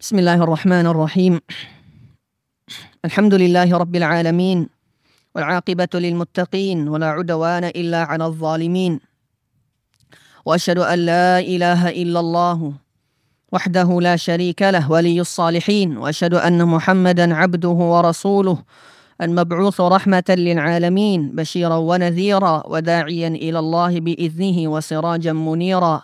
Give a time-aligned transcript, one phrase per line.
[0.00, 1.40] بسم الله الرحمن الرحيم.
[3.04, 4.68] الحمد لله رب العالمين
[5.34, 9.00] والعاقبة للمتقين ولا عدوان إلا على الظالمين.
[10.44, 12.72] وأشهد أن لا إله إلا الله
[13.52, 15.96] وحده لا شريك له ولي الصالحين.
[15.96, 18.58] وأشهد أن محمدا عبده ورسوله
[19.22, 26.02] المبعوث رحمة للعالمين بشيرا ونذيرا وداعيا إلى الله بإذنه وسراجا منيرا.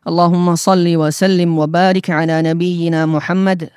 [0.00, 3.70] اللهم صل وسلم وبارك على نبينا محمد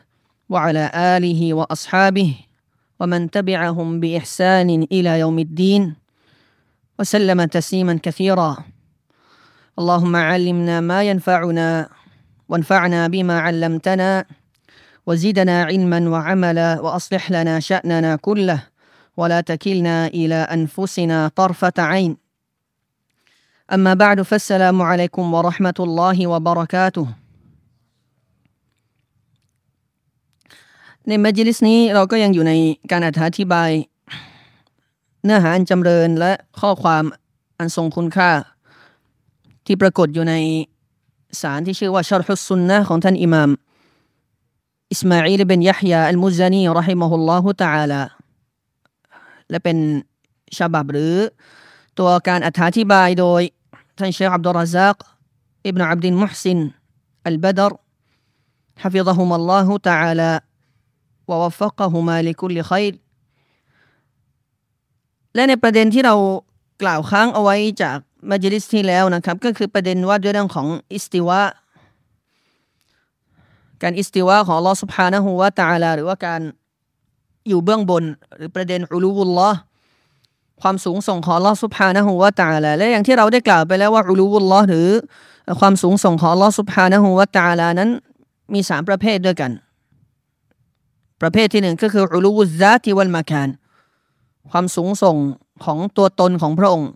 [0.50, 2.36] وعلى آله وأصحابه
[3.00, 5.96] ومن تبعهم بإحسان إلى يوم الدين
[7.00, 8.58] وسلم تسليما كثيرا.
[9.80, 11.90] اللهم علمنا ما ينفعنا
[12.50, 14.26] وانفعنا بما علمتنا
[15.08, 18.64] وزدنا علما وعملا وأصلح لنا شأننا كله
[19.18, 22.23] ولا تكلنا إلى أنفسنا طرفة عين.
[23.75, 27.07] اما بعد فالسلام عليكم ورحمه الله وبركاته
[31.09, 32.53] ในมัจลิสนี้เราก็ยังอยู่ใน
[32.91, 33.71] การอธิบาย
[35.25, 37.05] เนื้อหาอันจำเริญและข้อความ
[37.59, 38.31] อันทรงคุณค่า
[39.67, 40.35] ที่ปรากฏอยู่ใน
[41.41, 43.51] สารที่ชื่อว่าชารฮุสซุนนะของท่านอิหม่าม
[44.93, 48.03] อิสมาอีลเบนยะฮยาอัลมุซานีรอฮิมะฮุลลอฮุตะอาลา
[49.51, 49.77] และเป็น
[50.59, 51.15] ฉบับหรือ
[51.99, 53.43] ตัวการอธิบายโดย
[53.97, 54.97] ท่านเชคอับดุลรซัก
[55.67, 56.59] อิบนาอับดินมุฮซิน
[57.27, 57.73] อัลบดร
[58.83, 60.33] حفظهم الله تعالى
[61.29, 62.93] ووفقهما لكل خير
[65.35, 66.15] และในประเด็นที่เรา
[66.83, 67.97] กล่าวค้างเอาไว้จาก
[68.31, 71.41] มัจลิสที่แล้วนะครับ ก็คือประเด็นว่าด้วยเรื่องของอิสติวะ
[73.83, 76.41] การอิสติวะของลอสุภานะฮูวะตาลาหรือว่าการ
[77.49, 78.05] อยู่เบื้องบน
[78.37, 79.59] หรือประเด็นอุลูวุลลอฮ์
[80.64, 84.90] ความสูงส่งของลอสุภานะฮูวะตาลาและอย่างที่เราได้กล่าวไปแล้วว่าอุลูวุลลอหรือ
[85.60, 87.90] ความสูงส่งของลอสุภานะฮูวะตาลานั้น
[88.54, 89.52] มีสามประเภทด้วยกัน
[91.22, 93.50] ประเภทที่หนึ่งก็คืออุลูวุซาติวัลมาคาน
[94.52, 95.18] ความสูงส่ง
[95.66, 96.90] ของตัวตนของพระองค์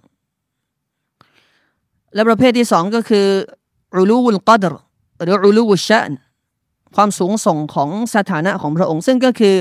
[2.14, 3.26] และประเภทที่สองก็คือ
[3.96, 4.74] อุลูวุลกัดร
[5.22, 6.12] หรืออุลูวุชาน
[6.96, 9.56] ความสูงส่งของสถานะของพระองค์ ซึ่งก็คือ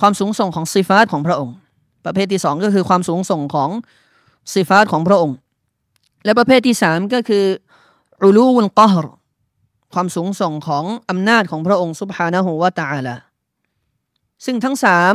[0.00, 1.54] ความสูงส่งของซิฟาตของพระองค์
[2.04, 3.70] ประเภทที่สองก็คือความสูงส่งของ
[4.52, 5.36] ซิฟาตของพระองค์
[6.24, 7.44] และประเภทที่สามก็คือ
[8.22, 9.06] อุลูวุลกฮร
[9.94, 13.16] ความสูงส่งของอำนาจของพระองค์สุบฮานะฮูวาตาลา
[14.44, 15.14] ซึ่งทั้งสาม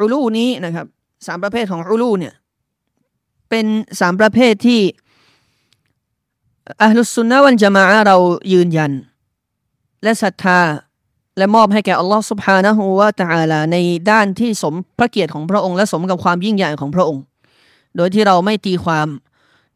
[0.00, 0.86] อุลูนี้นะครับ
[1.26, 2.34] สามประเภทของอุลูเนี่ย
[3.50, 3.66] เป็น
[4.00, 4.80] สามประเภทที่
[6.82, 8.16] อัลลุสุนนะวันจะมาเรา
[8.52, 8.92] ยืนยัน
[10.02, 10.58] และศรัทธา
[11.38, 13.76] และมอบให้แก่อัลลอฮ์สุบฮานะฮูวาตาลาใน
[14.10, 17.22] ด้านที่สมพระเกียรติของพระองค์และสมกับความยิ่งใหญ่ของพระองค์
[17.96, 19.08] โดยที่เราไม่ตีความ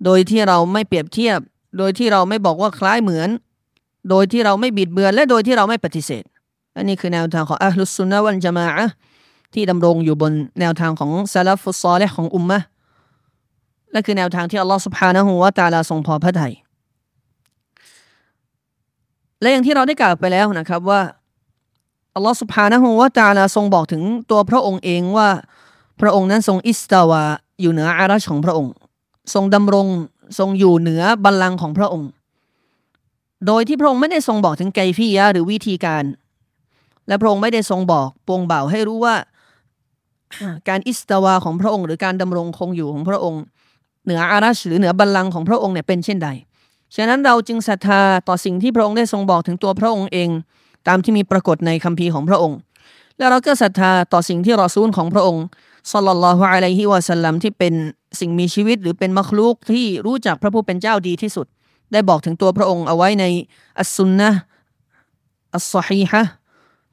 [0.05, 1.39] โดยที่เราไม่เปรียบเทียบ
[1.79, 3.29] โดยที่เราไม่บอกว่าคล้ายเหมือน
[4.11, 6.25] โดยที่เราไม่บิดเบือนและโดยที่เราไม่ปฏิเสธ
[6.77, 8.87] อันนี้คือแนวทางของอัลลอฮ์ซุนนะวันจามะ
[9.55, 12.59] ที่ดำรงอยู่บนแนวทางของซาลฟุซอและของอุมมะ
[13.93, 16.55] และคือแนวทางที่อัลลอฮ์สุบฮานะฮูวาตาลาทรงพอพระทัย
[19.41, 21.01] และอย่างที่เราได้กล่าวไปแล้วนะครับว่า
[22.15, 25.29] อัลลอฮฺสุบฮานะฮูวะตาลาทรงบอกถึงตัวพระองค์เองว่า
[26.01, 27.23] พระองค์นั้นทรงอิสตาวะ
[27.61, 28.73] อยู่เหนืออารัชของพระองค์
[29.35, 29.87] ทรงดำรง
[30.39, 32.09] ทรงอยู่เหนือบัลลังก์ของพระองค์
[33.47, 36.05] โดยที่พระองค์ไม่ได้ทรงบอกถึงไกฟียะหรือวิธีการ
[37.09, 39.15] และพระองค์ไม่ได้ทรงบอกปวงเบาให้รู้ว่า
[40.69, 43.43] การอิสตาวะของพระองค์ หรือการดำรงคงอยู่ของพระองค์
[44.05, 46.29] เหนืออารัชหรือเหนือบัลลังก์ของพระองค์เนี่ยเป็นเช่นใด
[46.97, 50.29] ฉะนั้นเราจึงศรัทธาต่อสิ่งที่พระองค์ได้ทรงบอกถึงตัวพระองค์เอง
[50.89, 52.59] ตามที่มีปรากฏในคัมภีร์ของพระองค์
[53.19, 55.45] และเราก็ศรัทธาต่อสิ่งที่รอซูลของพระองค์
[55.93, 57.75] สัลลัลลอฮุอะลัยฮิวะสัลลัมที่เป็น
[58.21, 61.47] สิ่งมีชีวิตหรือเป็นมัคลูกที่รู้จักพระผู้เป็นเจ้าดีที่สุด
[61.93, 63.25] ได้บอกถึงตัวพระองค์เอาไว้ใน
[63.79, 64.31] อัสซุนนะ
[65.55, 66.23] อัสซอฮีฮะ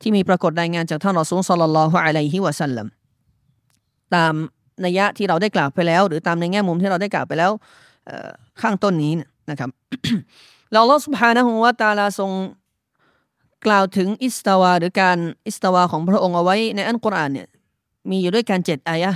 [0.01, 2.87] ที่มีปรากฏรายงานจากท่านรอซูลสัลลัลลอฮุอะลัยฮิวะสัลลัม
[4.15, 4.33] ตาม
[4.85, 7.51] นัยยะที่เราได้กล่าวไปแล้ว หรือตามในแง่มุมที่เราได้กล่าวไปแล้ว
[8.61, 9.13] ข้างต้นนี้
[9.49, 9.69] นะครับ
[10.73, 12.31] เราลอสุภานะฮุวาตาลาทรง
[13.65, 15.17] กล่าวถึงอิสตาวาหรือการ
[15.47, 17.47] อิสตาวาของพระองค์เอาไว้ในอัลกุรอานเนี่ย
[18.09, 19.11] มีอยู่ด้วยกันเจ็ดอายะ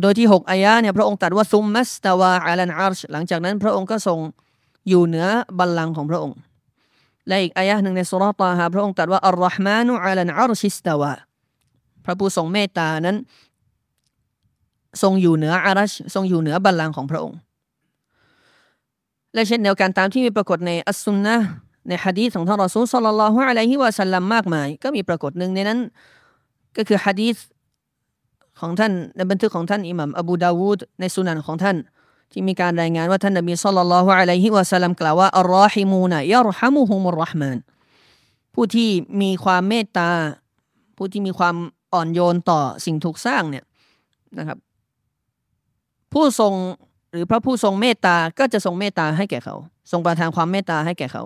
[0.00, 4.18] โดยที่หกอายะเนี่ยพระองค์ตรัสว่าซุมมัสตาวาอัลันอาร์ชหลังจากนั้นพระองค์ก็ทรง
[4.88, 5.26] อยู่เหนือ
[5.58, 6.38] บัลลังก์ของพระองค์
[7.28, 11.12] และอีกอายะหนึ่งในสูเราะฮ์ตอฮาพระองค์ตรัสว่าالرحمن على العرش استوى
[12.04, 13.16] พระผู้ทรงเมตตานั้น
[15.02, 17.38] ทรงอยู่เหนืออารัชทรงอยู่เหนือบัลลังก์ของพระองค์
[19.34, 21.36] และเช่นเดียวกันตามที่มีปรากฏในอัสซุนนะ
[21.90, 25.78] ในฮะดีษของท่านรอซูลสัลลัลลอฮุอะลัยฮิวะสัลลัมมากมาย ก็มีปรากฏหนึ่งในนั้น
[26.76, 27.36] ก็คือฮะดีษ
[28.60, 31.76] ของท่านในบันทึกของท่านอิหมัมอบูดาวูดในสุนันของท่าน
[32.32, 37.58] ที่มีการรายงานว่าท่านนบีสัลลัลลอฮุอะลัยฮิวะสัลลัมกล่าวว่าالراحمون يرحمهم الرحمن
[38.54, 38.90] ผู้ที่
[39.22, 40.10] มีความเมตตา
[40.96, 41.56] ผู้ที่มีความ
[41.92, 43.64] อ่อนโยนต่อสิ่งถูกสร้างเนี่ย
[44.38, 44.58] นะครับ
[46.12, 46.54] ผู้ทรง
[47.12, 49.56] หรือพระผู้ทรงเมตตาก็จะทรงเมตตาให้แก่เขา
[49.90, 51.22] ทรงประทานความเมตตาให้แก่เขา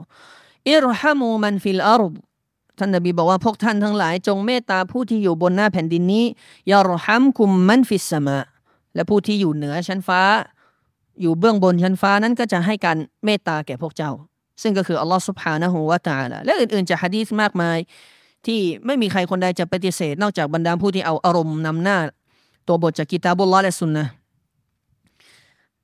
[0.69, 2.15] ارحموا من في الأرض
[2.79, 6.25] ท่านนบีบอกว่าพวกท่านทั้งหลาย จงเมตตาผู้ที่อยู่บนหน้าแผ่นดินนี้
[6.71, 8.39] ยารฮัมคุมมันฟิสมา
[8.95, 10.21] และผู้ที่อยู่เหนือชั้นฟ้า
[11.21, 14.11] อยู่เบื้องบนชั้นฟ้านั้นก็จะให้การเมตตาแก่พวกเจ้า
[14.63, 17.79] ซึ่งก็คืออัลลอฮฺสุบฮานะฮูวาตาละและอื่นๆจากฮะดีษมากมาย
[18.47, 21.99] ที่ไม่มีใครคนใดจะปฏิเสธ นอกจากบรรดาผู้ที่เอาอารมณ์นำหน้า
[22.69, 24.05] ตัวบทจากกิตาบุลลอและสุนนะ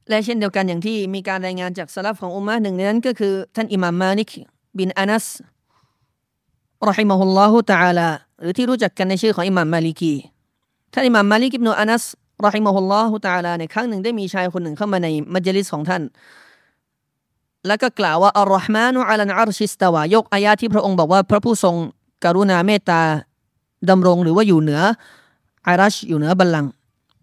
[0.08, 4.30] และเช่นเดียวกันอย่างที่มีการรายงานจากสลับของอุมมะหนึ่งในนั้นก็คือท่านอิหม่ามมาลิก
[4.78, 5.26] บินอานัส
[6.88, 8.08] รอฮิมะฮุลลอฮุตะอาลา
[8.40, 10.14] หรือที่รู้จักกันในชื่อของอิหม่ามมาลิกี
[10.92, 12.04] ท่านอิหม่ามมาลิกอิบนุอานัส
[12.46, 16.02] รอฮิมะฮุลลอฮุตะอาลาในครั้งหนึ่งได้มีชายคนหนึ่งเข้ามาในมัจลิสของท่าน
[17.66, 21.74] แล้วก็กล่าวว่าอัลลอฮ์มานุอัลันอารชิสตาวายกอายาที่พระองค์บอกว่าพระผู้ทรง
[22.24, 23.00] กรุณาเมตตา
[23.90, 24.82] ดำรงหรือว่าอยู่เหนือ
[25.68, 26.70] อารัชอยู่เหนือบัลลังก์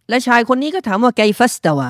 [0.09, 1.89] และชายคนนี้ก็ถามว่าไกฟัสตาวา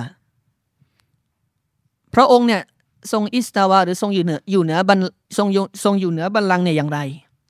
[2.15, 2.61] พระองค์เนี่ย
[3.11, 4.99] ทรง استوىหรือทรงอยู่เหนืออยู่เหนือบัล
[5.37, 5.47] ทรง
[5.83, 6.99] ทรงอยู่เหนือบัลลังก์เนี่ยอย่างไร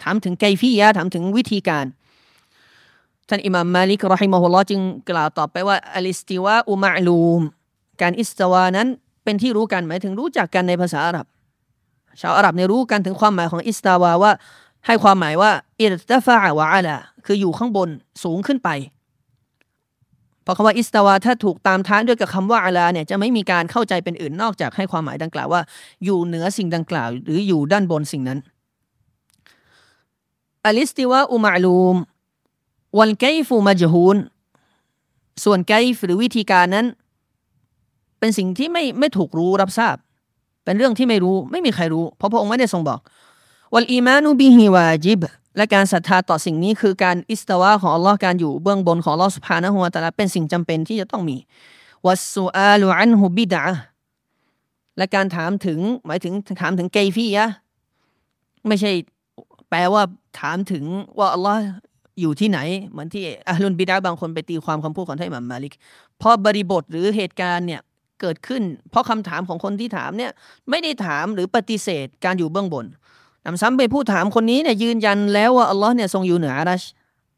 [0.03, 1.85] ถามถึงكيفيةถามถึงวิธีการ
[3.29, 7.42] ท่านอิหม่ามมาลิกرحمه اللهจึงกล่าวตอบไปว่าالاستواء معلوم
[8.01, 8.88] การ استوىนั้น
[9.23, 11.25] เป็นที่รู้กันหมายถึงรู้จักกันในภาษาอาหรับ
[12.21, 14.31] ชาวอาหรับเนี่ยรู้กันถึงความหมายของ استوىว่า
[14.85, 15.51] ให้ความหมายว่า
[15.81, 16.95] ارتفع وعلا
[17.25, 17.89] คืออยู่ข้างบน
[18.23, 18.69] สูงขึ้นไป
[20.49, 25.61] พราะคำว่า استوىถ้าถูกตามท้ายด้วยกับคำว่า علىเนี่ยจะไม่มีการเข้าใจเป็นอื่นนอกจากให้ความหมายดังกล่าวว่า
[26.05, 28.39] อยู่เหนือสิ่งดังกล่าว หรืออยู่ด้านบนสิ่งนั้น
[30.65, 31.95] الاستواء معلوم
[33.00, 34.18] والكيف مجهول
[35.44, 36.85] ส่วน كيف หรือวิธีการนั้น
[38.19, 39.95] เป็นสิ่งที่ไม่ไม่ถูกรู้รับทราบ
[40.63, 42.99] เป็นเรื่องที่ไม่รู้ไม่มีใครรู้ เพราะพระองค์ไม่ได้ทรงบอก
[43.74, 45.21] والإيمان به واجب
[45.57, 51.38] และการศรัทธาต่อสิ่งนี้คือการاستوى ของอัลลอฮ์การอยู่เบื้องบนของอัลลอฮ์سبحانه وتعالى เป็นสิ่งจำเป็นที่จะต้องมี
[52.06, 53.63] วัสซูอาลูอันฮุบิดะ
[54.98, 57.48] และการถามถึงหมายถึงถามถึงเกฟียะ
[58.68, 58.92] ไม่ใช่
[59.69, 60.04] แปลว่า
[60.39, 60.83] ถามถึง
[61.19, 61.59] ว่าอัลลอฮ์
[62.21, 62.59] อยู่ที่ไหน
[62.92, 65.74] เหมือนที่อัลลุนบิดาบางคนไปตีความคำพูดของท่านอิหม่ามมาลิก
[66.18, 67.81] เพราะบริบทหรือเหตุการณ์เนี่ย
[68.21, 70.31] เกิดขึ้น เพราะคำถามของคนที่ถามเนี่ย
[70.69, 72.86] ไม่ได้ถามหรือปฏิเสธการอยู่เบื้องบน
[73.49, 76.83] นำซ้ำไปผู้ถามคนนี้เนี่ยยืนยันแล้วว่าอัลลอฮ์เนี่ยทรงอยู่เหนืออารัช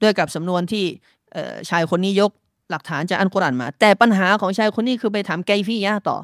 [0.01, 0.85] ด้วยกับสำนวนที่
[1.69, 2.31] ชายคนนี้ยก
[2.71, 6.17] หลักฐานจากอันกุรอานมา แต่ปัญหาของชายคนนี้คือไปถามไกฟี่ยะต่อ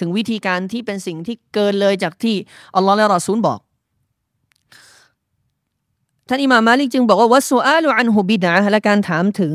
[0.00, 2.36] ถึงวิธีการที่เป็นสิ่งที่เกินเลยจากที่
[2.76, 3.58] อัลลอฮ์และรอซูลบอก
[6.28, 9.52] ท่านอิมามมาลิกจึงบอกว่าวัสุอาลูอันฮุบิดะและการถามถึง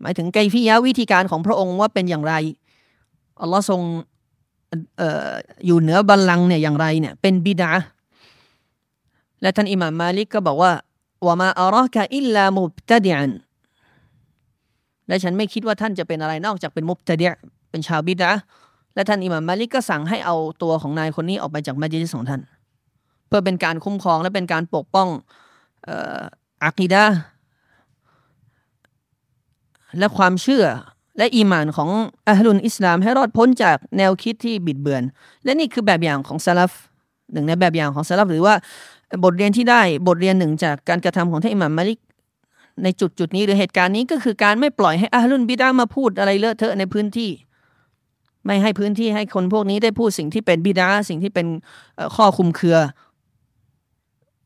[0.00, 2.34] หมายถึงไกฟียะวิธีการของพระองค์ว่าเป็นอย่างไร
[3.42, 3.80] อัลลอฮ์ทรง
[5.66, 7.72] อยู่เหนือบัลลังก์เนี่ยอย่างไรเนี่ยเป็นบิดา
[9.44, 10.72] และท่านอิหม่ามมาลิกก็บอกว่า
[11.26, 13.30] ว่ามาอารอกะอิลลามุบตะดิอัน
[15.08, 17.26] และฉันไม่คิดว่าท่านจะเป็นอะไรนอกจากเป็นมุบตะดิ
[17.70, 18.30] เป็นชาวบิดะ
[18.94, 22.40] และท่านอิหม่ามมาลิกก็สั่งให้เอาตัวของนายคนนี้ออกไปจากมัสยิดของท่าน
[23.26, 25.08] เพื่อเป็นการคุ้มครองและเป็นการปกป้อง
[26.64, 27.04] อักีดะ
[29.98, 30.64] และความเชื่อ
[31.18, 31.90] และอีมานของ
[32.28, 35.02] อัลลุนอิสลามให้รอดพ้นจากแนวคิดที่บิดเบือน
[35.44, 36.72] และนี่คือแบบอย่างของซาลฟ
[37.32, 38.54] หนึ่งในแบบอย่างของซาลฟหรือว่า
[39.24, 41.98] บทเรียนที่ได้บทเรียนหนึ่งจากการกระทำของท่านอิหม่ามมาลิก
[42.82, 47.30] ในจุดจุดนี้หรือเหตุการณ์นี้ก็คือการไม่ปล่อยให้อาลุนบิดามาพูดอะไรเลอะเทอะในพื้นที่
[48.44, 51.46] ไม่ให้พื้นที่ให้คนพวกนี้ได้พูดสิ่งที่เป็นบิดาสิ่งที่เป็น
[52.16, 52.78] ข้อคุมเครือ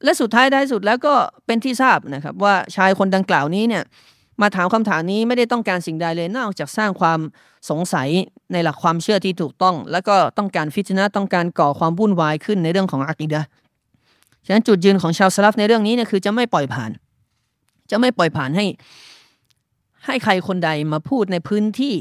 [0.05, 1.15] และสุดท้ายได้สุดแล้วก็
[1.47, 3.83] เป็นที่ทราบนะครับ ว่าชายคนดังกล่าวนี้เนี่ย
[4.43, 7.19] มาถามคำถามนี้ไม่ได้ต้องการสิ่งใดเลยนอกจากสร้างความ
[7.71, 8.09] สงสัย
[8.53, 13.43] ในหลักความเชื่อที่ถูกต้อง แล้วก็ต้องการฟิจนะต้องการก่อความวุ่นวายขึ้นในเรื่องของอักีดะ
[14.49, 16.91] ฉะนั้นจุดยืนของชาวสลับในเรื่องนี้เนี่ยคือจะไม่ปล่อยผ่าน
[17.91, 18.67] จะไม่ปล่อยผ่านให้
[20.07, 21.95] ให้ใครคนใดมาพูดในพื้นที่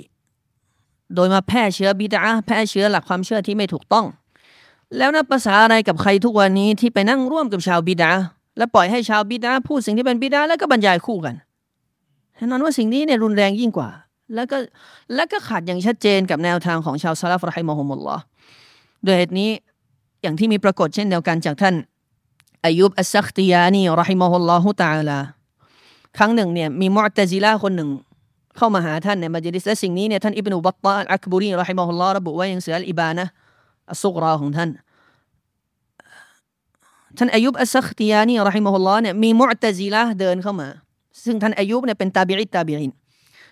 [1.16, 4.06] โดยมาแพร่เชื้อบิดาแพร่เชื้อหลักความเชื่อที่ไม่ถูกต้อง
[4.98, 8.12] แล้วนับภาษาอะไรกับใครทุกวันนี้ที่ไปนั่งร่วมกับชาวบิดา
[8.58, 11.36] และปล่อยให้ชาวบิดาพูดสิ่งที่เป็นบิดาแล้วก็บรรยายคู่กัน
[12.36, 13.90] แน่นอนว่าสิ่งนี้เนี่ยรุนแรงยิ่งกว่า
[14.36, 14.58] แล้วก็
[15.16, 18.24] แล้วก็ขาดอย่างชัดเจนกับแนวทางของชาวซาลฟรฮิมอฮุมุลลอฮ์
[19.04, 19.50] โดยเหตุนี้
[20.22, 21.76] อย่างที่มีปรากฏเช่นเดียวกันจากท่าน
[22.68, 25.20] อายุบอัสซักติยานี رحمه الله تعالى
[26.18, 27.90] ครั้งหนึ่งเนี่ยมีมุอตซิลาคนหนึ่ง
[28.58, 33.26] เข้ามาหาท่านในมัจลิสและสิ่งนี้เนี่ยท่านอิบนุบัตตาอักบุรี رحمه الله ระบุไว้ยังหนังสืออิบานะ
[33.92, 34.70] อัสสุฆรอของท่าน
[37.18, 40.68] ท่านอายุบอัสซักติยานี رحمه الله เนี่ยมีมุอตซิลาเดินเข้ามา
[41.26, 42.92] ซึ่งท่านอายุบเนี่ยเป็นตาบิอิตาบิอิน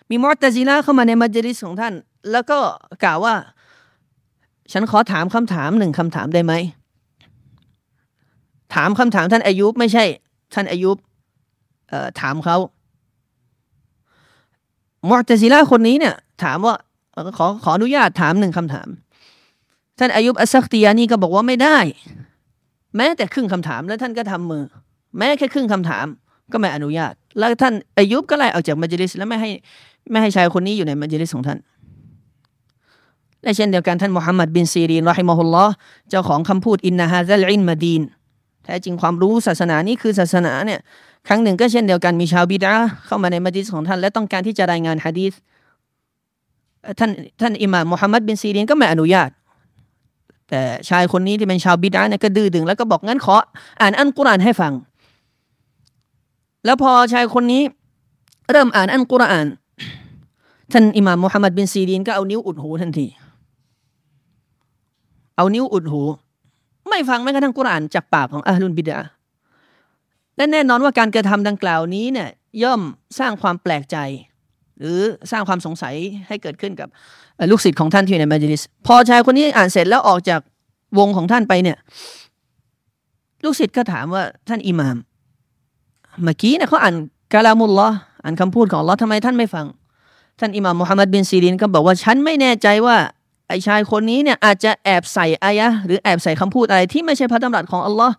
[0.10, 1.93] มีมุอตซิลาเข้ามาในมัจลิสของท่าน
[2.31, 2.60] แล้วก็
[3.03, 3.36] กล่าวว่า
[4.72, 6.53] ฉันขอถามคำถามหนึ่งคำถามได้ไหม
[8.75, 10.03] ถามคำถามท่านอายุบไม่ใช่
[10.53, 10.98] ท่านอายุบ
[11.89, 12.58] เออถามเขา
[15.10, 16.75] มุตซิลาคนนี้เนี่ย ถามว่า
[17.38, 18.88] ขอขออนุญาตถามหนึ่งคำถาม
[20.00, 21.77] ท่านอายุบอัสซักตียานี่ก็บอกว่าไม่ได้
[22.96, 24.63] แม้แต่ครึ่งคำถามแล้วท่านก็ทำมือ
[25.17, 26.05] แม้แค่ครึ่งคำถาม
[26.51, 29.50] ก็ไม่อนุญาต แล้วท่านอายุบก็ไล่ออกจากมัจลิสแล้วไม่ให้
[30.12, 31.58] ไม่ให้ชายคนนี้อยู่ในมัจลิสของท่าน
[33.44, 35.74] และเช่นเดียวกันท่านมุฮัมมัดบินซีรีน رحمه الله
[36.10, 38.01] เจ้าของคำพูด إن هذا العلم دين
[38.65, 40.79] แท้จริงความรู้ศาสนานี้คือศาสนาเนี่ย
[41.27, 42.74] ครั้งหนึ่งก็เช่นเดียวกันมีชาวบิดอะฮ์
[43.05, 45.34] เข้ามาในมัสยิดของท่าน และต้องการที่จะรายงานฮะดีษ
[47.00, 49.29] ท่านท่านอิหม่ามมุฮัมมัดบินซีรีนก็ไม่อนุญาต
[50.50, 53.36] แต่ชายคนนี้ที่เป็นชาวบิดาเนี่ยก็ดื้อดึงแล้วก็บอกงั้นขอ
[53.81, 54.74] อ่านอันกุรอานให้ฟัง
[56.65, 57.63] แล้วพอชายคนนี้
[58.51, 59.48] เริ่มอ่านอันกุรอาน
[60.72, 63.07] ท่านอิหม่ามมุฮัมมัดบินซีรีนก็เอานิ้วอุดหูทันที
[65.36, 66.01] เอานิ้วอุดหู
[66.89, 68.99] ไม่ฟังแม้กระทั่งกุรอานจากปากของอัลลุนบิดา
[70.37, 72.29] และแน่นอนว่าการกระทำดังกล่าวนี้เนี่ย
[72.63, 72.81] ย่อม
[73.19, 73.97] สร้างความแปลกใจ
[74.79, 74.99] หรือ
[75.31, 75.95] สร้างความสงสัย
[76.27, 76.87] ให้เกิดขึ้นกับ
[77.51, 80.41] ลูกศิษย์ของท่านที่อยู่ในมัจลิสพอชายคนนี้อ่านเสร็จแล้วออกจาก
[80.97, 81.77] วงของท่านไปเนี่ย
[83.43, 84.95] ลูกศิษย์ก็ถามว่าท่านอิหมาม
[86.23, 86.95] เมื่อกี้เนี่ยเขาอ่าน
[87.33, 89.65] กาลามุลลอ์อ่านคำพูดของลอทำไมท่านไม่ฟัง
[90.39, 92.97] ท่านอิหม่ามมุฮัมมัดบินซีรินก็บอกว่าฉันไม่แน่ใจว่า
[93.47, 98.15] ไอชายคนนี้เนี่ยอาจจะแอบใส่อายะหรือแอบใส่คำพูดอะไรที่ไม่ใช่พระดำรัสของอัลลอฮ์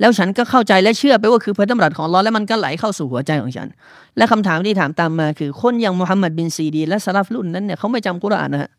[0.00, 3.68] แล้วฉันก็เข้าใจและเชื่อไปว่าคือพระดำรัสของอัลลอฮ์แล้วมันก็ไหลเข้าสู่หัวใจของฉัน
[4.16, 8.70] และคำถามที่ถามตามมาคือคนอย่างมุฮัมมัดบินซีดีและซาลฟรุ่นนั้นเนี่ยเขาไม่จำกุรอานนะฮะ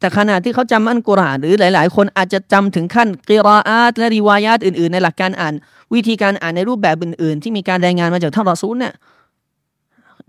[0.00, 5.54] แต่ขณะที่เขาจำอันกุรอานหรือหลาย ๆ คนอาจจะจำถึงขั้นกิรออาตและริวายาตอื่น ๆ ในหลักการอ่าน
[5.94, 8.92] วิธีการอ่านในรูปแบบอื่น ๆ ที่มีการรายงานมาจากท่านรอซูลเนี่ย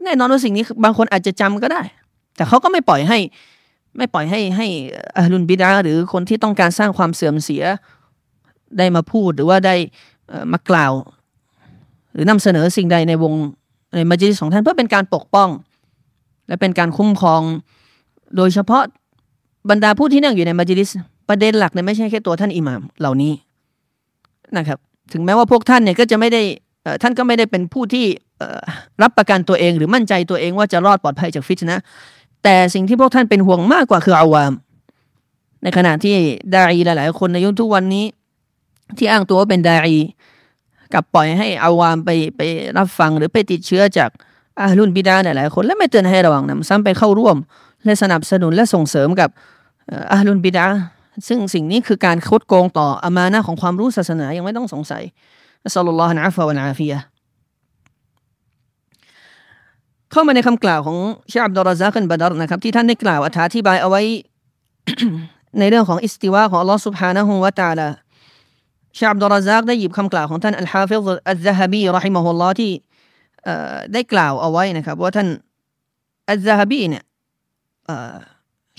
[0.03, 1.81] แน่นอนว่าสิ่งนี้บางคนอาจจะจำก็ได้
[2.37, 3.19] แต่เขาก็ไม่ปล่อยให้
[3.97, 4.67] ไม่ปล่อยให้ให้
[5.17, 7.63] อัลลุนบิดาหรือคนที่ต้องการสร้างความเสื่อมเสีย
[8.77, 9.75] ได้มาพูดหรือว่าได้
[10.51, 10.93] มากล่าว
[12.13, 13.33] หรือนำเสนอสิ่งใดในวง
[13.95, 15.49] ในมัจลิสของท่านเพื่อเป็นการปกป้อง
[16.47, 17.41] และเป็นการคุ้มครอง
[18.37, 18.83] โดยเฉพาะ
[19.69, 20.89] บรรดาผู้ที่นั่งอยู่ในมัจลิส
[21.29, 23.33] ประเด็นหลักเนี่ยไม่ใช่แค่ตัวท่านอิหม่ามเหล่านี้
[24.57, 24.77] นะครับ
[25.13, 26.41] ถึงแม้ว่าพวกท่านเนี่ยก็จะไม่ได้
[27.01, 28.05] ท่านก็ไม่ได้เป็นผู้ที่
[29.01, 31.79] รับประกันตัวเองหรือมั่นใจตัวเองว่าจะรอดปลอดภัยจากฟิตนะ
[32.43, 34.53] แต่สิ่งที่พวกท่านเป็นห่วงมากกว่าคืออาวาม
[35.63, 36.15] ในขณะที่
[36.53, 38.05] ดาอีหลายๆ คนในยุคทุกวันนี้
[38.97, 39.99] ที่อ้างตัวว่าเป็นดาอี
[40.93, 42.41] กับปล่อยให้อาวามไปไป
[42.77, 44.09] รับฟังหรือไปติดเชื้อจาก
[44.59, 47.37] อาลุนบิดาหลายๆคนและไม่เตือนให้ระวังนำซ้ำไปเข้าร่วม
[47.85, 49.29] และสนับสนุนและส่งเสริมกับ
[50.11, 50.65] อาลุนบิดา
[51.27, 55.03] ซึ่งสิ่งนี้คือการคดโกงต่ออามานะของความรู้ศาสนายังไม่ต้องสงสัย
[55.63, 56.99] อัสลลอฮฺนะฟะวะนะฟียะ
[60.12, 60.98] เข้ามาในคำกล่าวของ
[61.32, 64.02] ชาอับดุลราซาคันบาดรนะครับ ที่ท่านได้กล่าวอธิบายเอาไว้
[65.58, 67.88] ในเรื่องของอิสติวาของอัลลอฮ์ سبحانه และ تعالى
[68.98, 72.70] ชาอับดุลราซากได้หยิบคำกล่าวของท่านอัลฮาฟิซอัลซะฮบีรอฮิมะฮุลลอฮ์ที่
[73.92, 75.28] ได้กล่าวเอาไว้นะครับ ว่าท่าน
[76.30, 77.04] อัลซะฮบีเนี่ย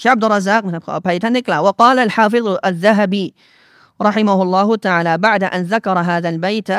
[0.02, 3.26] ชาอับดุลราซากนะครับขออภัยท่านได้กล่าวว่า قال الحافظ الذهبي
[4.08, 6.70] رحمه الله تعالى بعد أن ذكر هذا البيت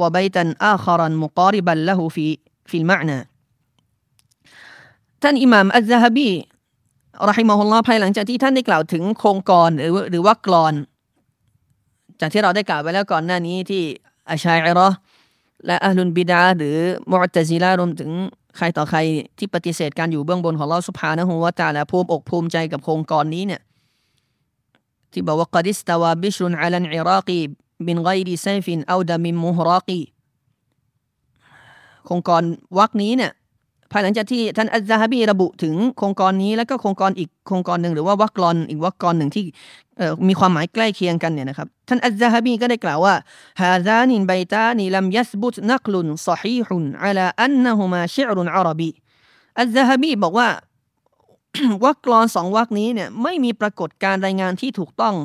[0.00, 2.26] وبيتا آخرا مقاربا له في
[2.70, 3.18] في المعنى
[5.21, 6.29] ท่านอิหม่ามอัลซาฮบี
[7.29, 10.73] รอฮิมะฮุลลอฮภายหลังจากที่ท่านได้กล่าวถึงโครงกรหรือหรือว่ากรอน
[12.19, 13.83] จากที่เราได้กล่าวไปแล้วก่อนหน้านี้ที่
[14.29, 14.87] อาชัยรอ
[15.65, 16.77] และอัลลุนบิดาหรือ
[17.09, 18.11] มุตตซิลารวมถึง
[18.57, 18.99] ใครต่อใคร
[19.37, 23.61] ที่ปฏิเสธการอยู่เบื้องบนของเราสุภานะฮุวาตาและภูมิอกภูมิใจกับโครงกรนี้เนี่ย
[25.11, 27.39] ที่บอกว่ากดิสตาวาบิชรุนอัลันอิรากี
[27.87, 30.01] บินไกดีไซฟินอาดามิมมุฮรากี
[32.05, 32.43] โครงกร
[32.77, 33.31] วักนี้เนี่ย
[33.91, 39.43] ภายหลังจากที่ท่านอัลซาฮบีระบุถึงโครงกรนี้ แล้วก็โครงกรอีกโครงกรหนึ่งหรือว่าวักกรอนอีกวักกรหนึ่งที่
[40.27, 43.13] มีความหมายใกล้เคียงกันเนี่ยนะครับท่านอัลซาฮบีก็ได้กล่าวว่า
[43.61, 48.89] ฮาซานินไบตานีลัมยัสบุตนักลุนซอฮีฮุนอัลาอันนะฮุมาชิรุนอาหรบี
[49.59, 50.47] อัลซาฮบีบอกว่า
[51.83, 55.15] วักกรอนสองวักนี้เนี่ยไม่มีปรากฏการรายงานที่ถูกต้อง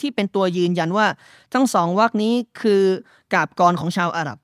[0.00, 1.06] ที่เป็นตัวยืนยันว่า
[1.54, 2.82] ทั้งสองวักนี้คือ
[3.32, 4.38] กาบกรของชาวอาหรับ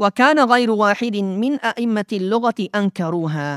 [0.00, 3.50] ว่า كان غير واحد من أئمة اللغة أنكروها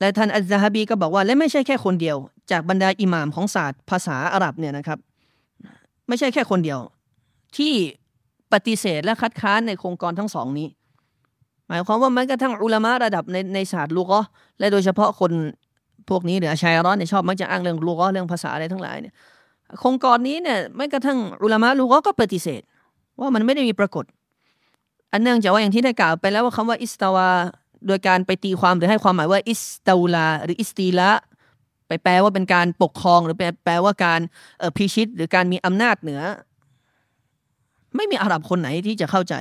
[0.00, 2.16] และท่านอัลซาฮบีก็บอกว่าและไม่ใช่แค่คนเดียว
[2.50, 4.98] จากบรรดาอิหม่ามของศาสตร์ภาษาอาหรับเนี่ยนะครับ
[6.08, 6.78] ไม่ใช่แค่คนเดียว
[7.56, 7.72] ที่
[8.52, 10.68] ปฏิเสธและคัดค้านในโครงการทั้งสองนี้
[11.68, 14.20] หมายความว่าแม้กระทั่งอุลามะระดับในในศาสตร์ลูกอ
[14.58, 15.32] และโดยเฉพาะคน
[16.08, 19.14] พวกนี้หรือชัยร้อนเนี่ยชอบมักจะอ้างเรื่องลูกอเรื่องภาษาอะไรทั้งหลายเนี่ย
[19.80, 22.62] โครงการนี้เนี่ยแม้กระทั่งอุลามะลูกอก็ปฏิเสธ
[23.20, 24.04] ว่ามันไม่ได้มีปรากฏ
[25.12, 27.28] อันเนื่องจากว่าอย่างที่ได้กล่าวไปแล้วว่าคำว่าอิสตาวา
[27.86, 31.10] โดยการไปตีความหรือให้ความหมายว่าอิสตาลาหรืออิสตีละ
[31.88, 34.20] ไปแปลว่าเป็นการปกครองหรือแปลแปลว่าการ
[34.76, 36.22] พิชิต หรือการมีอำนาจเหนือ
[37.96, 39.34] ไม่มีอาหรับคนไหนที่จะเข้าใจ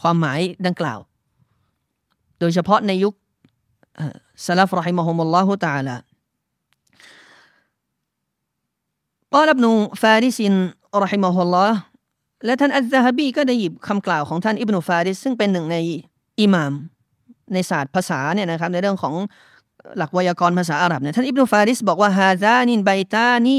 [0.00, 0.98] ความหมายดังกล่าว
[2.40, 3.14] โดยเฉพาะในยุค
[4.46, 5.96] สลัฟรอฮิมะฮุมุลลอฮุตาลา
[9.34, 9.66] قال ابن
[10.02, 10.38] فارس
[11.04, 11.72] رحمه الله
[12.45, 15.77] และท่านอัลซาฮบีก็ได้หยิบคำกล่าวของท่านอิบนุฟาริสซึ่งเป็นหนึ่งใน
[16.39, 16.73] อิหมาม
[17.53, 19.13] ในศาสตร์ภาษาเนี่ยนะครับในเรื่องของ
[19.97, 23.55] หลักไวยากรณ์ภาษาอาหรับเนี่ยท่านอิบนุฟาริสบอกว่าฮาซานินไบตานี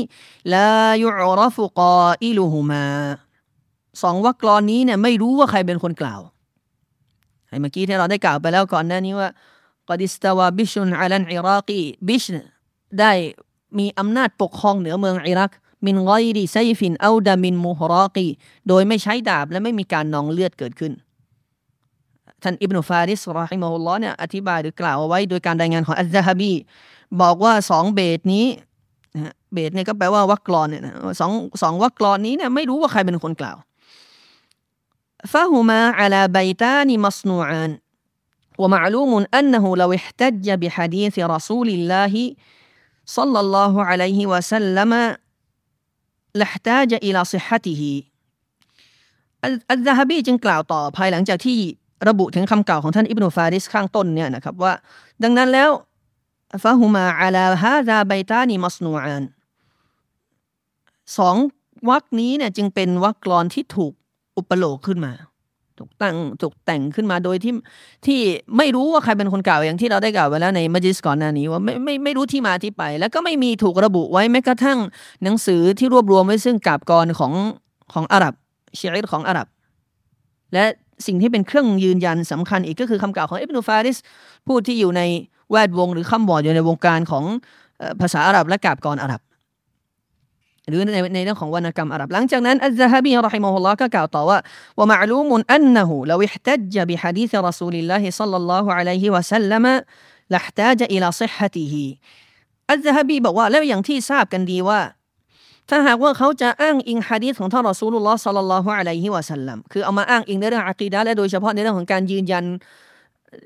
[0.53, 0.69] ลา
[1.03, 1.09] ยุ
[1.41, 2.87] รฟุกออิลูฮุมา
[4.03, 6.21] สองวรรคกลอนนี้เนี่ยไม่รู้ว่าใครเป็นคนกล่าว
[7.49, 9.29] ไอ้เมื่อกี้ที่เราได้กล่าวไปแล้วก่อนหน้านี้ว่า
[9.89, 12.25] กอดิสตาวาบิชุนอาลันอิรักีบิช
[13.01, 13.13] ได้
[13.79, 15.51] มีอำนาจปกครองเหนือเมืองอิรัก
[15.86, 18.28] มินกอยดีไซฟินเอาดามินมูฮรอกี
[18.68, 20.94] โดยไม่ใช้ดาบและไม่มีการนองเลือดเกิดขึ้น
[22.44, 26.54] ท่านอิบนุฟาริสรอฮิมะฮุลลอฮ์เนี่ยอธิบายหรือกล่าวเอาไว้โดยการรายงานของอัลซาฮบี
[27.22, 28.46] บอกว่าสองเบตนี้
[29.54, 30.82] เบตเนี่ยก็แปลว่าวักกลอนเนี่ย
[31.20, 31.32] สอง
[31.62, 33.58] สองวักกลอนนี้เนี่ยไม่รู้ว่าใครเป็นคนกล่าว
[35.34, 37.72] فهما على بيتان مصنوعان
[38.62, 42.14] ومعلوم أنه لو احتج بحديث رسول الله
[43.18, 44.92] صلى الله عليه وسلم
[46.40, 47.82] لاحتاج إلى صحته
[49.44, 51.58] อัลซาฮบีจึงกล่าวต่อภายหลังจากที่
[52.08, 54.74] ระบุถึงคำกล่าวของท่านอิบนุฟาริสข้างต้นเนี่ยนะครับว่า
[55.24, 55.70] ดังนั้นแล้ว
[56.64, 59.24] ฟาฮุมาอาลาฮาซาไบตานีมัสนูอาน
[61.18, 61.36] สอง
[61.90, 63.94] วรรคนี้เนี่ยจึงเป็นวรรคกลอนที่ถูก
[64.38, 65.14] อุปโลกขึ้นมา
[65.79, 67.53] ถูกตั้งถูกแต่งขึ้นมาโดยที่
[68.07, 68.21] ที่
[68.57, 74.79] ไม่รู้ว่าใครเป็นคนกล่าวอย่างที่เราได้กล่าวไว้แล้วในมัจิสก่อนหน้านี้ว่าไม่ไม่ไม่รู้ที่มาที่ไป แล้วก็ไม่มีถูกระบุไว้แม้กระทั่ง
[75.23, 77.33] หนังสือที่รวบรวมไว้ซึ่งกาบกรของ
[77.93, 78.35] ของอาหรับ
[78.79, 79.47] ชีริตของอาหรับ
[80.55, 80.65] และ
[81.07, 83.97] สิ่งที่เป็นเครื่องยืนยันสำคัญอีกก็คือคำกล่าวของอิบนุฟาริส
[84.47, 85.03] ผู้ที่อยู่ใน
[85.51, 87.25] แวดวงหรือคำบอดอยู่ในวงการของ
[88.01, 89.21] ภาษาอาหรับและกาพย์กลอนอาหรับ
[90.69, 94.39] หรือในในเรื่องของวรรณกรรมอาหรับหลังจากนั้นอัลซาฮบี رحمه الله ก็กล่าวต่อว่า
[94.79, 99.65] ว่าمعلوم أنه لو احتج بحديث رسول الله صلى الله عليه وسلم
[100.35, 101.85] لاحتاج إلى صحته
[102.71, 104.81] อัลซาฮบีบอกว่าแล้วอย่างที่ทราบกันดีว่า
[105.71, 112.45] ถ้าหากว่าเขาจะอ้างอิงฮะดีษของท่านรอซูลุลลอฮ์สัลลัลลอฮุอะลัยฮิวะสัลลัมคือเอามาอ้างอิงในเรื่องอะกีดะและโดยเฉพาะในเรื่องของการยืนยัน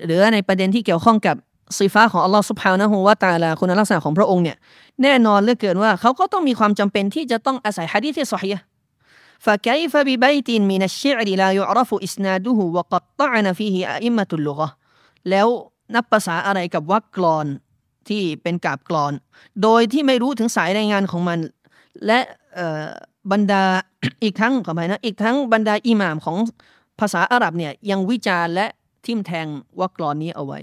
[0.06, 1.36] หรือในประเด็นที่เกี่ยวข้องกับ
[1.77, 4.57] สีฟ้าของอัลลอฮ์สุบฮานะฮูวะตาลาคุณลักษณะของพระองค์เนี่ย
[5.03, 8.65] แน่นอนเหลือเกินว่าเขาก็ต้องมีความจำเป็นที่จะต้องอาศัยฮะดีษที่สฮีห์
[9.45, 14.69] فكيف ببيت من الشعر لا يعرف إسناده وقد طعن فيه أئمة اللغة
[15.29, 15.47] แล้ว
[15.95, 17.47] นับภาษาอะไรกับวรรคกลอน
[18.07, 19.13] ที่เป็นกาบกลอน
[19.63, 21.39] โดยที่ไม่รู้ถึงสายรายงานของมัน
[22.05, 22.19] และ
[23.31, 23.63] บรรดา
[24.23, 26.37] อีกทั้งขอไปนะอีกทั้งบรรดาอิหม่ามของ
[26.99, 28.65] ภาษาอาหรับเนี่ยยังวิจารณ์และ
[29.05, 29.47] ทิมแทง
[29.79, 30.59] วรรคกลอนนี้เอาไว้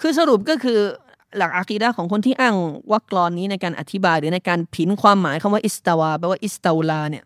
[0.00, 0.78] คือสรุปก็คือ
[1.36, 2.56] หลักอากีดะของคนที่อ้าง
[2.92, 7.24] วรรคกลอนนี้ในการอธิบายหรือในการผินความหมายคำว่าอิสตาวาแปลว่าอิสตาลาเนี่ย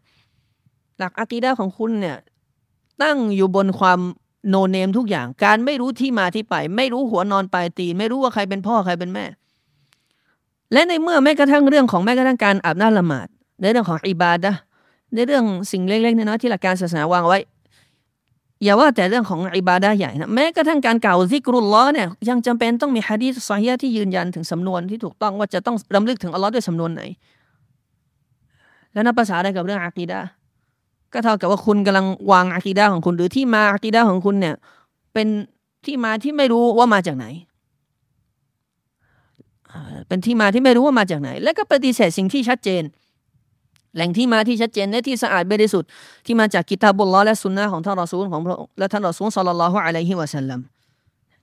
[0.98, 2.16] หลักอากีดะของคุณเนี่ย
[3.02, 4.00] ตั้งอยู่บนความ
[4.48, 9.24] โนเนมทุกอย่าง การไม่รู้ที่มาที่ไป ไม่รู้หัวนอนปลายตีน ไม่รู้ว่าใครเป็นพ่อใครเป็นแม่
[10.72, 13.26] และในเมื่อแม้กระทั่งเรื่องของแม้กระทั่งการอาบน้ำละหมาด
[13.60, 14.52] ในเรื่องของอิบาดะ
[15.14, 17.38] ในเรื่องสิ่งเล็กๆน้อยๆที่หลักการศาสนาวางไว้
[18.62, 27.02] อย่าว่าแต่เรื่องของอิบาดะใหญ่นะแม้กระทั่งการกล่าวซิกรุลลอเนี่ยยังจำเป็นต้องมีฮะดีษซอฮีที่ยืนยันถึงสำนวนที่ถูกต้องว่าจะต้องรำลึกถึงอัลลอฮ์ด้วยสำนวนไหน
[28.92, 30.20] แล้วนับภาษาอะไรกับเรื่องอากีดะ
[31.12, 34.54] ก็เท่ากับว่าคุณกำลังวางอากีดะของคุณ หรือที่มาอากีดะของคุณเนี่ย
[35.12, 35.28] เป็น
[35.86, 37.26] ที่มาที่ไม่รู้ว่ามาจากไหน
[40.08, 42.82] เป็นที่มาที่ไม่รู้ว่ามาจากไหน และก็ปฏิเสธสิ่งที่ชัดเจน
[43.94, 45.88] แหล่งที่มาที่ชัดเจนและที่สะอาดบริสุทธิ์
[46.26, 50.60] ที่มาจากกิตาบุลลอและสุนนะของท่านรอซูลของพระและท่านรอซูลสัลลัลลอฮุอะลัยฮิวะสัลลัม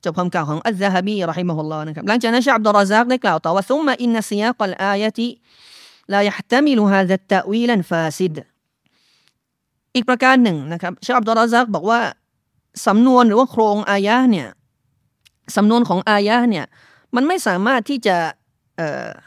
[0.04, 5.28] จบคำกล่าวของอัลซาฮบีรอฮิมะฮุลลอฮ์นะครับหลังจากนั้นชาอับดุลรอซักได้กล่าวต่อว่าซุมมาอินนัสยากัลอายะติ
[6.14, 8.38] لا يحتمل هذا التأويل الفاسد
[9.96, 12.00] อีกประการหนึ่งนะครับเชคอับดุลรอซักบอกว่า
[12.88, 14.48] สำนวนหรือว่าโครงอายะเนี่ย
[15.56, 16.66] สำนวนของอายะเนี่ย
[17.16, 18.18] มันไม่สามารถที่จะ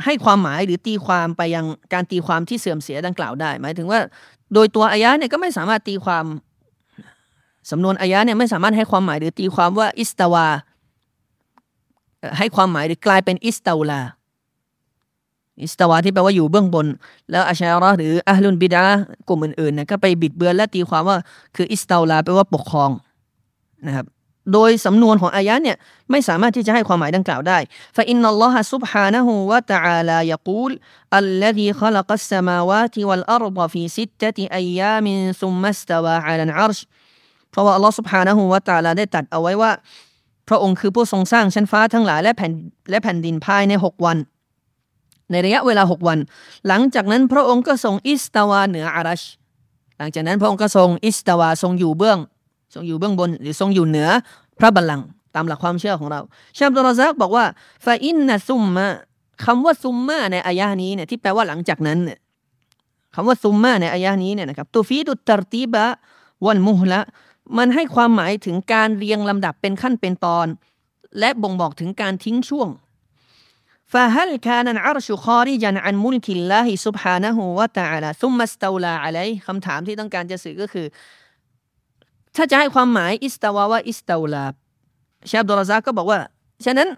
[0.04, 4.00] ให้ความหมายหรือตีความไปยังการตีความที่เสื่อมเสียดังกล่าวได้ หมายถึงว่า
[4.54, 6.24] โดยตัวอายะเนี่ยก็ไม่สามารถตีความ
[7.70, 10.46] สำนวนอายะเนี่ยไม่สามารถให้ความหมายหรือตีความว่า استوى
[12.38, 14.00] ให้ความหมายหรือกลายเป็นอิสตาวลา
[15.62, 16.86] อิสตาวาที่แปลว่าอยู่เบื้องบน
[17.30, 18.82] แล้วอาชัยรอหรืออัลลุนบิดา
[19.28, 21.16] กลุ่มอื่นๆเนี่ยก็ไปบิดเบือนและตีความว่า
[21.56, 22.90] คืออิสตาวลาแปลว่าปกครอง
[23.86, 24.06] นะครับ
[24.53, 25.77] โดยสำนวนของอายะเนี่ย
[26.11, 27.59] ไม่สามารถที่จะให้ความหมายดังกล่าวได้
[27.97, 30.71] فإن الله سبحانه وتعالى يقول
[31.21, 35.07] الذي خلق السماوات والأرض في ستة أيام
[35.41, 36.79] ثم استوى على العرش
[37.51, 39.71] เพราะว่าอัลลอฮ์ سبحانه และ تعالى ได้ตัดเอาไว้ว่า
[40.47, 42.51] พระองค์คือผู้ทรงสร้างชั้นฟ้าทั้งหลายและแผ่น
[42.89, 44.17] และแผ่นดินภายในหกวัน
[45.31, 46.19] ในระยะเวลาหกวัน
[46.67, 49.21] หลังจากนั้นพระองค์ก็ทรงอิสตาวาเหนืออารัช
[49.97, 52.19] หลังจากนั้นพระองค์ก็ทรงอิสตาวาทรงอยู่เบื้อง
[52.73, 54.09] ทรงอยู่เบื้องบน หรือทรงอยู่เหนือ
[54.59, 56.21] พระบัลลังก์ตามหลักความเชื่อของเรา
[56.57, 57.45] ชาบตุลซักบอกว่า
[57.85, 58.87] ฟาอินนะซุมมะ
[59.43, 62.17] คำว่าซุมมะในอายะนี้เนี่ยที่แปลว่าหลังจากนั้นเนี่ย
[63.15, 65.85] คำว่าซุมมะในอายะนี้เนี่ยนะครับตูฟีดุตรตีบะ
[66.45, 67.01] วันมุฮละ
[67.57, 70.47] มันให้ความหมายถึงการเรียงลำดับเป็นขั้นเป็นตอน
[71.19, 72.69] และบ่งบอกถึงการทิ้งช่วง
[73.93, 80.85] فهل كان العرش خارجا عن ملك الله سبحانه وتعالى ثم استولى عليه คำถามที่ต้องการจะสื่อก็คือ
[82.36, 84.44] ถ้าจะให้ความหมายอิสตาวาว่าอิสตาวลา
[85.30, 86.18] ชาบดอลซาก็บอกว่า
[86.64, 86.88] ฉะนั้น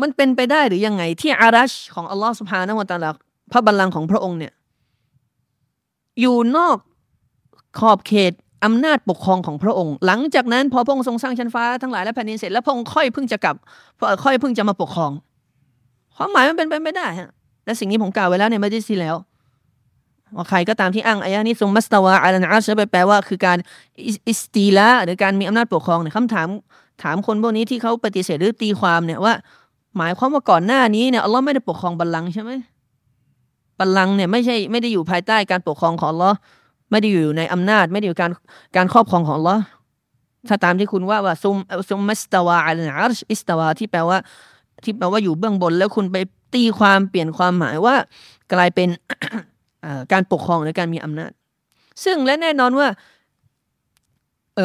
[0.00, 3.10] มันเป็นไปได้หรือยังไง ที่อารัชของอัลลอฮ์สุบฮานะฮุวาตาลา
[3.52, 4.52] พระบัลลังก์ของพระองค์เนี่ย
[6.20, 6.78] อยู่นอก
[7.78, 8.32] ขอบเขต
[8.64, 13.56] อำนาจปกครองของพระองค์ หลังจากนั้นพอพระองค์ทรงสร้างชั้นฟ้าทั้งหลายและแผ่นดินเสร็จแล้วพระองค์ค่อยเพิ่งจะกลับ
[14.24, 15.12] ค่อยเพิ่งจะมาปกครอง
[16.16, 17.30] ความหมายมันเป็นไปไม่ได้ฮะ
[17.64, 19.16] และสิ่งนี้ผมกล่าวไว้แล้วในมัสยิดที่แล้ว
[20.36, 23.58] ว่าใครก็ตามที่อ้างอายะนี้ทรงมัสตาวาอัลอาชไปแปลว่าคือการ
[24.28, 26.48] อิสตีละหรือการมีอำนาจปกครองเนี่ยคำถาม
[27.02, 29.34] ถามคนพวกนี้ที่เขาปฏิเสธหรือตีความเนี่ยว่า
[29.96, 32.50] หมายความว่าก่อนหน้านี้เนี่ยอัลลอฮ์ไม่ได้ปกครองบัลลังก์ใช่ไหม
[33.78, 36.36] บัลลังก์เนี่ยไม่ใช่ไม่ได้อยู่ภายใต้การปกครองของอัลลอฮ์
[36.90, 38.30] ไม่ได้อยู่ในอำนาจ ไม่ได้อยู่การ
[38.76, 39.62] การครอบครองของอัลลอฮ์
[40.48, 41.56] ถ้าตามที่คุณว่าว่าซุม
[41.88, 44.18] ซุมมัสตาวาอัลอาชอิสตาวาที่แปลว่า
[44.84, 46.16] ที่แปลว่าอยู่เบื้องบนแล้วคุณไป
[46.54, 47.94] ตีความเปลี่ยนความหมายว่า
[48.52, 48.88] กลายเป็น
[50.12, 51.32] การปกครองหรือการมีอำนาจ
[52.04, 52.88] ซึ่งและแน่นอนว่า
[54.56, 54.58] เ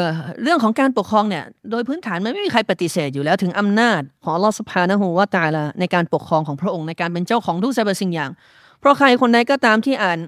[0.43, 8.31] เรื่องของการปกครองเนี่ยโดยพื้นฐานมันไม่มีใครปฏิเสธอยู่แล้วถึงอำนาจของลอสพานะฮูว่าตาละในการปกครองของพระองค์ในการเป็นเจ้าของทุกสรรพสิ่งอย่าง
[8.79, 10.19] เพราะใครคนใดก็ตามที่อ่าน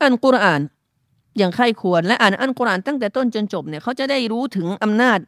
[0.00, 0.60] อ่านกุรอาน
[1.38, 5.18] อย่างใครควร และอ่านอันกุรอานตั้งแต่ต้นจนจบเนี่ยเขาจะได้รู้ถึงอำนาจ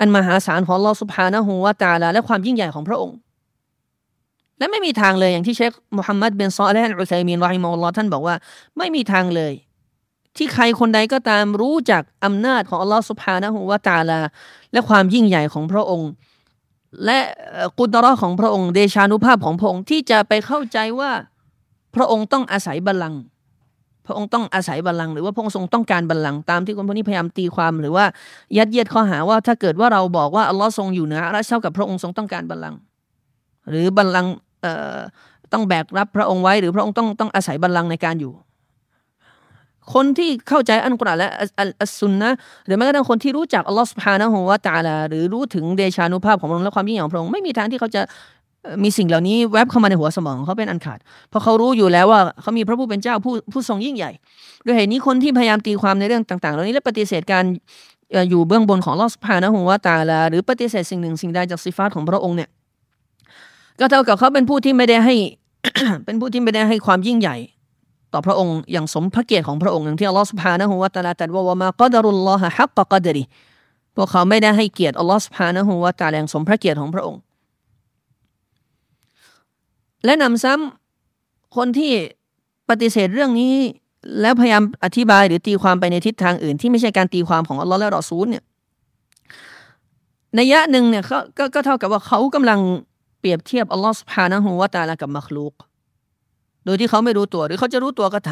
[0.00, 3.16] อันมหาศาลของลอสภานะฮูว่าตาลาและความยิ่งใหญ่ของพระองค์
[4.58, 8.34] และไม่มีทางเลยอย่างที่เชคมุฮัมมัดเบนซอลและอัลอุซัยมีนรอฮิมอัลลอฮ์ท่านบอกว่า
[8.78, 9.52] ไม่มีทางเลย
[10.36, 14.20] ที่ใครคนใดก็ตามรู้จักอำนาจของอัลลอฮฺสุบฮานะฮูวาตาลา
[14.72, 16.10] และความยิ่งใหญ่ของพระองค์
[17.04, 17.18] และ
[17.78, 21.10] กุตระของพระองค์เดชานุภาพของพระองค์ที่จะไปเข้าใจว่า
[21.94, 23.20] พระองค์ต้องอาศัยบัลลังก์
[24.06, 28.04] พระองค์ต้องอาศัยบัลลังก์หรือว่าพระองค์ทรงต้องการบัลลังก์ตามที่คนพวกนี้พยายามตีความหรือว่า
[28.56, 32.78] ยัดเยียดข้อหาว่าถ้าเกิดว่าเราบอกว่าอัลลอฮ์ทรงอยู่เหนือและเท่ากับพระองค์ทรงต้องการบัลลังก์
[33.70, 34.32] หรือบัลลังก์
[35.52, 38.32] ต้องแบกรับพระองค์ไว้ หรือพระองค์ต้องต้องอาศัยบัลลังก์ในการอยู่
[39.94, 42.30] คนที่เข้าใจอันกุรอานและอัลสุนนะ
[42.66, 48.02] หรือแม้กระทั่งคนที่รู้จักอัลลอฮฺสุบฮานะฮูวาตาลาหรือรู้ถึงเดชานุภาพของพระองค์และความยิ่งใหญ่ของพระองค์ไม่มีทางที่เขาจะ
[48.82, 54.10] มีสิ่งเหล่านี้แวบเข้ามาในหัวสมองเขาเป็นอันขาด เพราะเขารู้อยู่แล้วว่าเขามีพระผู้เป็นเจ้าผู้ผู้ทรงยิ่งใหญ่
[54.64, 57.44] ด้วยเหตุนี้คนที่พยายามตีความในเรื่องต่างๆ เหล่านี้และปฏิเสธการ
[58.30, 62.48] อยู่เบื้องบนของลอสพานะฮูวาตาลา หรือปฏิเสธสิ่งหนึ่งสิ่งใดจากสิฟาตของพระองค์เนี่ย
[63.78, 65.16] ก็เท่ากับเขาเป็นผู้ที่ไม่ได้ให้
[66.04, 67.36] เป็นผู้ที่ไม่ได้ให้ความยิ่งใหญ่
[68.12, 73.24] ต่อพระองค์อย่างสมพระเกียรติของพระองค์อย่างที่อัลลอฮฺสุบฮานะฮูวะตาลาตรัสว่าวามากัดรุลลอฮะฮักกะกัดริ
[73.96, 77.20] พวกเขาไม่ได้ให้เกียรติอัลลอฮฺสุบฮานะฮูวะตาลาอย่างสมพระเกียรติของพระองค์
[80.04, 81.92] และนำซ้ำคนที่
[82.68, 83.54] ปฏิเสธเรื่องนี้
[84.20, 88.44] แล้วพยายามอธิบายหรือตีความไปในทิศทางอื่น ที่ไม่ใช่การตีความของอัลลอฮ์และรอซูลเนี่ย
[90.34, 91.18] นัยยะหนึ่งเนี่ยเขา
[91.54, 92.60] ก็เท่ากับว่าเขากำลัง
[93.18, 95.54] เปรียบเทียบอัลลอฮ์ سبحانه وتعالى กับ مخلوق
[96.64, 98.30] โดยที่เขาไม่รู้ตัวหรือเขาจะรู้ตัวก็ท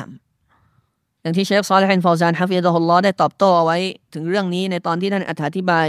[0.61, 3.79] ำอย่างที่เชฟซอลและฮันฟอซานฮะฟิดะฮุลลอฮ์ได้ตอบโต้เอาไว้
[4.15, 5.87] ถึงเรื่องนี้ในตอนที่ท่านอธิบาย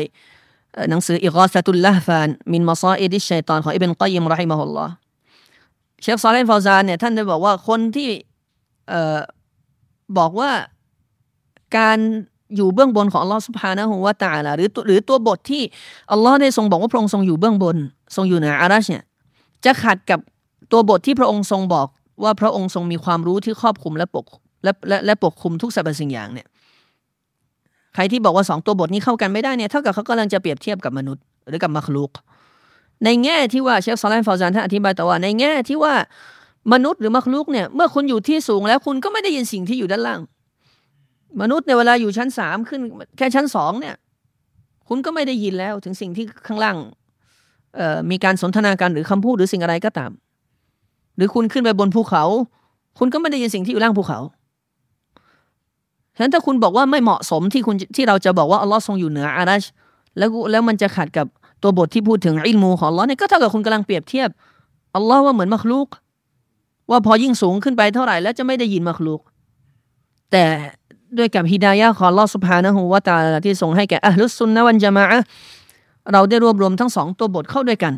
[0.89, 4.91] หนังสืออิกอสตุลละฟานมินมาซาอิดิชัยตอนของอิบนกอยยิมรอฮิมะฮุลลอฮ์
[6.01, 8.10] เชฟซอลและฮันฟอซานเนี่ยท่านได้บอกว่าคนที่
[10.17, 10.51] บอกว่า
[11.77, 11.97] การ
[12.55, 15.63] อยู่เบื้องบนของอัลลอฮ์สุบฮานะฮูวาตาลาหรือหรือตัวบทที่
[16.12, 17.77] อัลลอฮ์ได้ทรงบอกว่าพระองค์ทรงอยู่เบื้องบน
[18.15, 19.04] ทรงอยู่เหนืออารัชเนี่ย
[19.65, 20.20] จะขัดกับ
[20.72, 21.88] ตัวบทที่พระองค์ทรงบอก
[22.24, 24.26] ว่าพระองค์ทรงมีความรู้ที่ครอบคลุมและปก
[24.63, 26.48] และและและปกคลุมทุกสรรพสิ่งอย่างเนี่ย
[27.93, 32.12] ใครที่บอกว่าสองตัวบทนี้เข้ากันไม่ได้เนี่ยเท่ากับเขากำลังจะเปรียบเทียบกับมนุษย์หรือกับมัคลุก
[33.04, 35.93] ในแง่ที่ว่าเชฟซาลนฟาวซานท่านอธิบายแต่ว่าในแง่ที่ว่า
[36.74, 40.20] มนุษย์หรือมัคลุกเนี่ยเมื่อคุณอยู่ที่สูงแล้วคุณก็ไม่ได้ยินสิ่งที่อยู่ด้านล่าง
[41.41, 42.82] มนุษย์ในเวลาอยู่ชั้นสามขึ้น
[43.17, 43.96] แค่ชั้นสองเนี่ย
[44.88, 46.78] คุณก็ไม่ได้ยินแล้วถึงสิ่งที่ข้างล่าง
[48.12, 50.12] มีการสนทนากันหรือคำพูดหรือสิ่งอะไรก็ตาม
[51.16, 52.24] หรือคุณขึ้นไปบนภูเขา
[53.00, 54.20] คุณก็ไม่ได้ยินสิ่งที่อยู่ล่างภูเขา
[56.16, 59.63] ฉะนั้นถ้าคุณบอกว่าไม่เหมาะสมที่คุณที่เราจะบอกว่าอัลลอฮ์ทรงอยู่เหนืออารัช
[60.18, 61.28] แล้วแล้วมันจะขัดกับ
[61.63, 64.30] ตัวบทที่พูดถึงอิลมูของอัลลอฮ์เนี่ยก็เท่ากับคุณกำลังเปรียบเทียบ
[64.96, 65.88] อัลลอฮ์ว่าเหมือนมักลุก
[66.90, 69.22] ว่าพอยิ่งสูงขึ้นไปเท่าไหร่ แล้วจะไม่ได้ยินมักลุก
[70.32, 70.44] แต่
[71.18, 75.06] ด้วยกับฮิดายะของอัลลอฮ์สุบฮานะฮูวาตาที่ทรงให้แก่อัลลุสุนนะวันจามะ
[76.12, 77.93] เราได้รวบรวมทั้งสองตัวบทเข้าด้วยกัน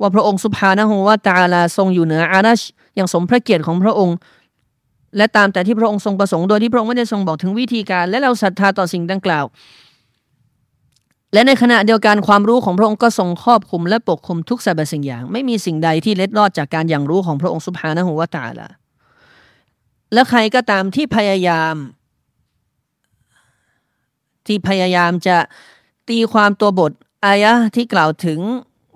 [0.00, 2.60] ว่าพระองค์สุภานะฮูวาตาลาทรงอยู่เหนืออารัช
[2.96, 4.16] อย่างสมพระเกียรติของพระองค์
[5.16, 9.44] และตามแต่ที่พระองค์ทรงประสงค์โดยที่พระองค์ไม่ได้ทรงบอกถึงวิธีการ และเราศรัทธาต่อสิ่งดังกล่าว
[11.32, 18.68] และในขณะเดียวกันความรู้ของพระองค์ก็ทรงครอบคุมและปกคุมทุกสรรพสิ่งอย่าง ไม่มีสิ่งใดที่เล็ดรอดจากการอย่างรู้ของพระองค์สุภานะฮูวาตาลา
[20.12, 21.74] และใครก็ตามที่พยายาม
[24.46, 25.36] ที่พยายามจะ
[26.08, 26.92] ตีความตัวบท
[27.26, 28.40] อายะที่กล่าวถึง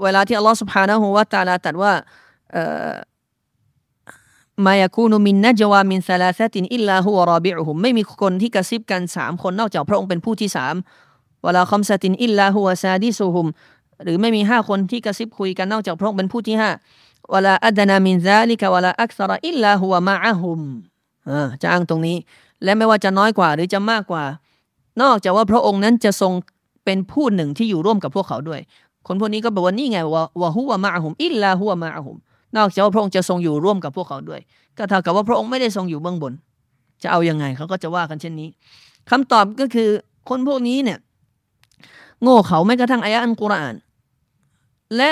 [0.02, 1.92] เวลาที่อัลลอฮฺ سبحانه وتعالى ตรัสว่า
[4.66, 10.74] ما يكون من نجوى ثلاثة إلا هو رابعهم ไม่มีคนที่กระซิบกันสามคนนอกจากพระองค์เป็นผู้ที่สาม
[11.46, 13.46] ولا خمسة إلا هو سادسهم
[14.02, 16.70] หรือไม่มีห้าคนที่กระซิบคุยกันนอกจากพระองค์เป็นผู้ที่ห้า
[17.32, 20.60] วลาอัดนามินซาลิกะวลาอักษรอิลลาฮุวมะอะฮุม
[21.62, 22.16] จะอ้างตรงนี้
[22.64, 24.24] และไม่ว่าจะน้อยกว่าหรือจะมากกว่า
[25.02, 26.32] นอกจากว่าพระองค์นั้นจะทรง
[26.84, 28.60] เป็นผู้หนึ่งที่อยู่ร่วมกับพวกเขาด้วย
[29.06, 32.16] คนพวกนี้ก็บอกว่านี่ไงว่าวะฮุวะมาอะฮุมอิลลาฮุวะมาอะฮุม
[32.56, 34.40] นอกจากว่าพระองค์จะทรงอยู่ร่วมกับพวกเขาด้วย
[34.78, 36.32] ก็เท่ากับว่าพระองค์ไม่ได้ทรงอยู่เบื้องบน
[37.02, 38.48] จะเอาอยัางไงเขาก็จะว่ากันเช่นนี้
[39.10, 39.88] คำตอบก็คือ
[40.28, 40.98] คนพวกนี้เนี่ย
[42.22, 43.74] โง่เขาไม่กระทั่งอายะอันกุรอาน
[44.96, 45.10] และ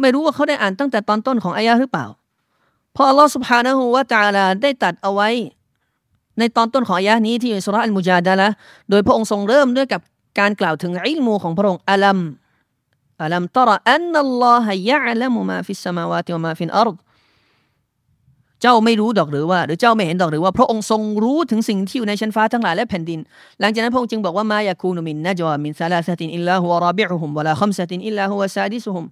[0.00, 2.06] ไม่รู้ว่าเขาได้อ่านตั้งแต่ตอนต้นของอายะหรือเปล่า
[2.94, 5.28] พออัลลอฮฺสุบฮานะฮูวะตาลาได้ตัดเอาไว้
[6.38, 8.48] ในตอนต้นของอายะนี้ที่สุรอัลมุจาดะละ
[8.90, 10.00] โดยพระองค์ทรงเริ่มด้วยกับ
[10.38, 12.18] การกล่าวถึงعلم ของพระองค์ ألم
[13.22, 16.96] ألم تر أن الله يعلم ما في السماوات وما في الأرض
[18.62, 23.20] เจ้าไม่รู้ดอกหรือว่า หรือเจ้าไม่เห็นดอกหรือว่า พระองค์ทรงรู้ถึงสิ่งที่อยู่ในชั้นฟ้าทั้งหลายและแผ่นดิน
[23.60, 29.04] หลังจากนั้นพระองค์จึงบอกว่าما يكون من نجوى ثلاثة إلا هو رابعهم ولا خمسة إلا هو سادسهم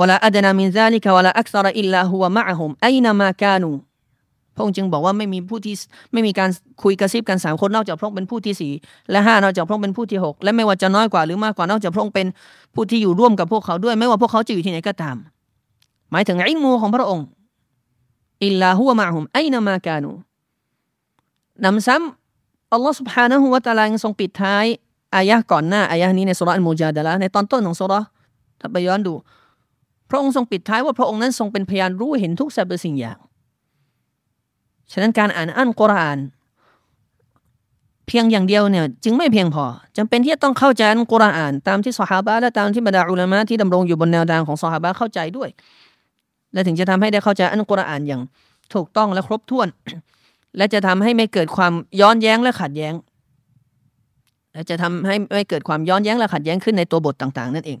[0.00, 0.86] วลาอัดนามินซา
[4.55, 5.75] พระองค์จึงบอกว่าไม่มีผู้ที่
[6.13, 6.49] ไม่มีการ
[6.83, 8.71] คุยกระซิบกันสามคนนอกจากพระองค์เป็นผู้ที่สี่
[9.11, 12.27] และห้านอกจากพระองค์เป็นผู้ที่หกและไม่ว่าจะน้อยกว่าหรือมากกว่านอกจากพระองค์เป็น
[12.75, 15.15] ผู้ที่อยู่ร่วมกับพวกเขาด้วย ไม่ว่าพวกเขาจะอยู่ที่ไหนก็ตาม
[16.11, 17.25] หมายถึงอิมูของพระองค์
[18.45, 20.11] อิลลาฮุวะมะฮุมไอนามากานู
[21.63, 24.65] นำซ้ำอัลลอฮฺ سبحانه และ تعالى ยังทรงปิดท้าย
[25.15, 27.93] อายะก่อนหน้าอายะนี้ในสุรอัลมูจาดะละในตอนต้นของสุร
[28.59, 29.13] ถ้าไปย้อนดู
[30.09, 33.17] พระองค์ทรงปิดท้ายว่าพระองค์นั้นทรงเป็นพยานรู้เห็นทุกสรรพสิ่งอย่าง
[34.92, 36.18] ฉะนั้นการอ่านอัลกุรอาน
[38.06, 39.64] เพียงอย่างเดียวเนี่ยจึงไม่เพียงพอ
[39.96, 45.48] จำเป็นที่จะต้องเข้าใจอัลกุรอาน ตามที่สหาบะและตามที่บรรดาอุลามะที่ดำรงอยู่บนแนวทางของสหาบะเข้าใจด้วย
[46.52, 48.20] และถึงจะทำให้ได้เข้าใจอัลกุรอานอย่าง
[48.74, 49.68] ถูกต้องและครบถ้วน
[50.56, 52.94] และจะทำให้ไม่เกิดความย้อนแย้งและขัดแย้ง
[54.52, 57.78] และจะทำให้ไม่เกิดความย้อนแย้งและขัดแย้งขึ้นในตัวบทต่าง ๆ นั่นเอง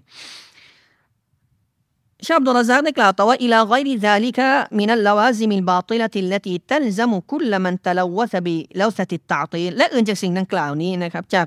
[2.26, 11.46] เชคอับดุรร็อซซากได้กล่าวต่อว่าإلى غير ذلك من اللوازم الباطلة التي تلزم كل من تلوث بلوثة التعطيل และอื่นจากสิ่งดังกล่าวนี้นะครับจาก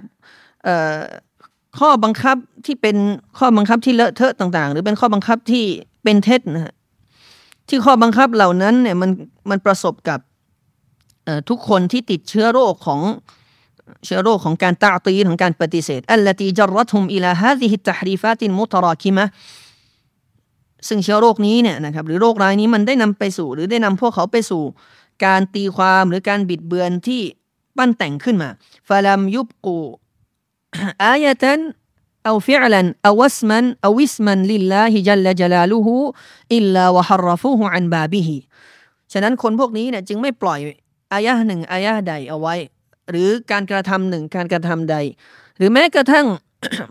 [1.79, 2.97] ข้อบังคับที่เป็น
[3.37, 5.65] ข้อบังคับที่เลอะเทอะต่าง ๆ หรือเป็นข้อบังคับที่
[6.03, 6.73] เป็นเท็จนะฮะ
[7.69, 9.09] ที่ข้อบังคับเหล่านั้นเนี่ยมัน
[9.49, 10.19] มันประสบกับ
[11.49, 13.01] ทุกคนที่ติดเชื้อโรคของ
[14.05, 19.25] เชื้อโรคของการ تعطيل ของการปฏิเสธ التي جرتهم إلى هذه التحريفات المتراكمة
[20.87, 24.63] ซึ่งเชื้อโรคนี้เนี่ยนะครับหรือโรคร้ายนี้มันได้นำไปสู่ หรือได้นำพวกเขาไปสู่
[25.25, 27.21] การตีความหรือการบิดเบือนที่
[27.77, 28.49] ปั้นแต่งขึ้นมา
[28.87, 29.77] ฟาลัมยุบกู
[31.03, 31.59] อายะตัน
[32.25, 35.95] เอาฟิลันเอาวัสมันเอาวิสมันลิลลาฮิจัลลจลาลูฮู
[36.55, 38.37] إلا وحرفوه عن بابه
[39.13, 40.59] ฉะนั้นคนพวกนี้เนี่ยจึงไม่ปล่อย
[41.13, 42.55] آية หนึ่ง آية ใดเอาไว้
[43.09, 44.95] หรือการกระทำหนึ่งการกระทำใด
[45.57, 46.27] หรือแม้กระทั่ง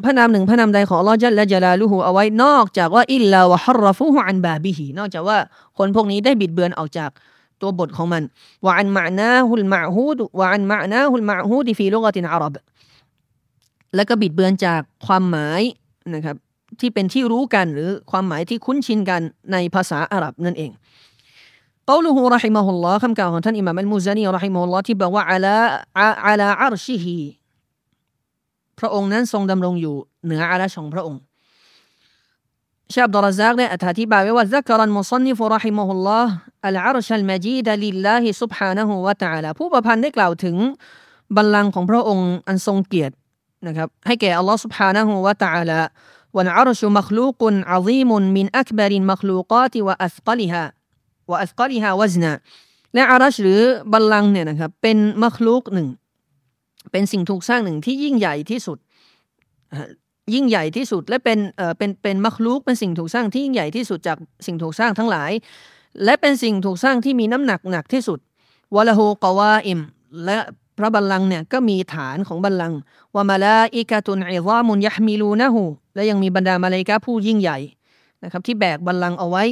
[0.04, 5.38] พระนามหนึ่งพระนามใดของอัลลอฮ์ عز وجل جلاله เอาไว้นอกจากว่าإلا وحرفوه عن بابه นอกจากว่า
[5.78, 7.10] คนพวกนี้ได้บิดเบือนออกจาก
[7.60, 8.22] ตัวบทของมัน
[8.66, 12.52] وعن معناه المعهود وعن معناه المعهود في لغة العرب
[13.94, 15.62] และก็บิดเบือนจากความหมาย
[16.14, 16.36] นะครับ
[16.80, 19.20] ที่เป็นที่รู้กันหรือความหมายที่คุ้นชินกัน
[19.52, 20.70] ในภาษาอาหรับนั่นเอง
[21.88, 27.18] กล่าวของ رحمه الله คำกล่าวของท่านอิหม่ามอัลมุซานี رحمه الله ที่บอกว่าعال على عرشه
[28.78, 31.20] พระองค์นั้นทรงดำรงอยู่เหนือعرش ของพระองค์
[32.92, 40.56] เชคอับดุรร็อซซากได้อธิบายไว้ว่าذكر المصنف رحمه الله العرش المجيد لله سبحانه وتعالى ผู้ประพันธ์ได้กล่าวถึง
[41.36, 43.14] บัลลังก์ของพระองค์อันทรงเกียรติ
[43.66, 45.78] นะครับให้แก่อัลลอฮ์ซุบฮานะฮูวะตะอาลา
[46.36, 50.62] วันอารชุมักลูกุนอาซีมุนมินอักบารินมักลูกาติวะอัสกลิฮะ
[51.30, 52.32] วะอัสกลิฮะวะซนา
[52.94, 53.60] และอารัชหรือ
[53.92, 55.88] บัลลังก์เนี่ยนะครับเป็นมักลูกหนึ่ง
[56.91, 58.77] เป็นสิ่งถูกสร้างหนึ่งที่ยิ่งใหญ่ที่สุด
[60.33, 65.31] ยิ่งใหญ่ที่สุดและเป็นเอ่อเป็นเป็นมัคลูกเป็นสิ่งถูกสร้างที่ยิ่งใหญ่ที่สุดจากสิ่งถูกสร้างทั้งหลาย
[66.03, 68.19] และเป็นสิ่งถูกสร้างที่มีน้ำหนักหนักที่สุด
[68.75, 69.79] วะละฮูกวาอิม
[70.25, 70.37] และ
[70.77, 72.79] พระบัลลังก์เนี่ยก็มีฐานของบัลลังก์
[73.15, 75.63] ว่ามาลาอิกาตุนอิซามุนยะมิลูนะฮู
[75.95, 77.57] และยังมีบรรดามาเลกาผู้ยิ่งใหญ่
[78.23, 79.45] นะครับที่แบกบัลลังก์เอาไว้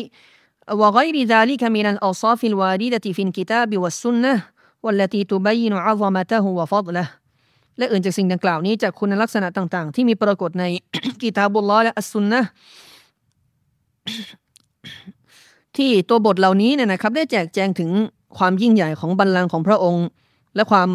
[0.82, 4.34] وغير ذلك من الأوصاف الواردة في الكتاب والسنة
[4.84, 7.08] والتي تبين عظمته وفضله
[7.79, 10.65] และอื่นจากสิ่งดังกล่าวนี้จากคุณลักษณะต่าง ๆ ที่มีปรากฏใน
[11.21, 12.41] กิตาบุลลอและอัสซุนนะ
[15.77, 17.91] ที่ตัวบทเหล่านี้เนี่ยนะครับ ได้แจกแจงถึง
[18.39, 20.07] ความยิ่งใหญ่ของบัลลังก์ของพระองค์
[20.57, 20.89] และความ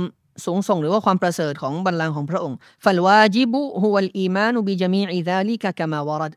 [0.46, 6.34] สูงส่งหรือว่าความประเสริฐของบัลลังก์ของพระองค์ฟัลวาจิบุฮุวัลอีมานุบิจามีอิดาลิกะกามาวรัด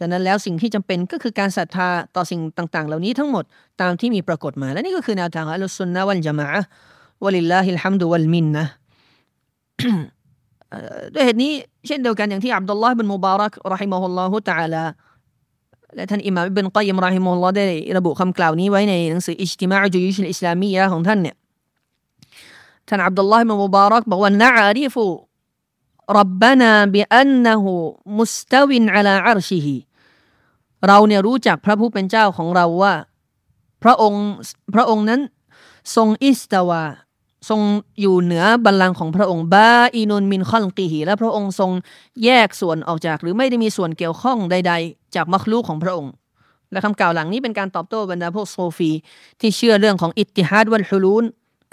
[0.00, 3.44] ดังนั้นแล้วสิ่งที่จำเป็นก็คือการศรัทธาต่อสิ่งต่างๆ เหล่านี้ทั้งหมด
[3.80, 6.46] ตามที่มีปรากฏมา และนี่ก็คือแนวทางอัลลอฮฺสุนนะวัลจามะ
[7.24, 8.64] วะลิลลาฮิลฮัมดุวัลมินนะ
[11.13, 11.51] ด้วยเหตุนี้
[11.87, 14.83] เช่นเดียวกันอย่างที่อับดุลลอฮ์บินมุบารักรอฮิมะฮุลลอฮุตะอาลา
[15.95, 17.65] และท่านอิมามอิบนกัยมรอฮิมุลลอฮ์ได้
[17.97, 21.35] ระบุคำกล่าวนี้ไว้ในหนังสืออิจติมาจุยุชอิสลามียะของท่านเนี่ย
[22.87, 25.05] ท่านอับดุลลอฮ์บินมุบารักบอกว่านะอาริฟุ
[26.19, 27.63] ربنا بأنه
[28.17, 29.67] مستو على عرشه
[30.87, 32.93] เราเนี่ยรู้จักพระผู้เป็นเจ้าของเราว่า
[33.83, 34.25] พระองค์
[34.75, 35.21] พระองค์นั้น
[35.95, 36.83] ทรงอิสตาวา
[37.49, 37.61] ทรง
[38.01, 41.71] อยู่เหนือบัลลังก์ของพระองค์บาอินุนมินคอนกีฮีและพระองค์ทรง
[42.23, 46.11] แยกส่วนออกจาก หรือไม่ได้มีส่วนเกี่ยวข้องใด ๆ จากมัคลูกของพระองค์
[46.71, 48.91] และคำกล่าวหลังนี้เป็นการตอบโต้บรรดาพวกโซฟี
[49.39, 51.25] ที่เชื่อเรื่องของอิทติฮัดวัลฮุลูน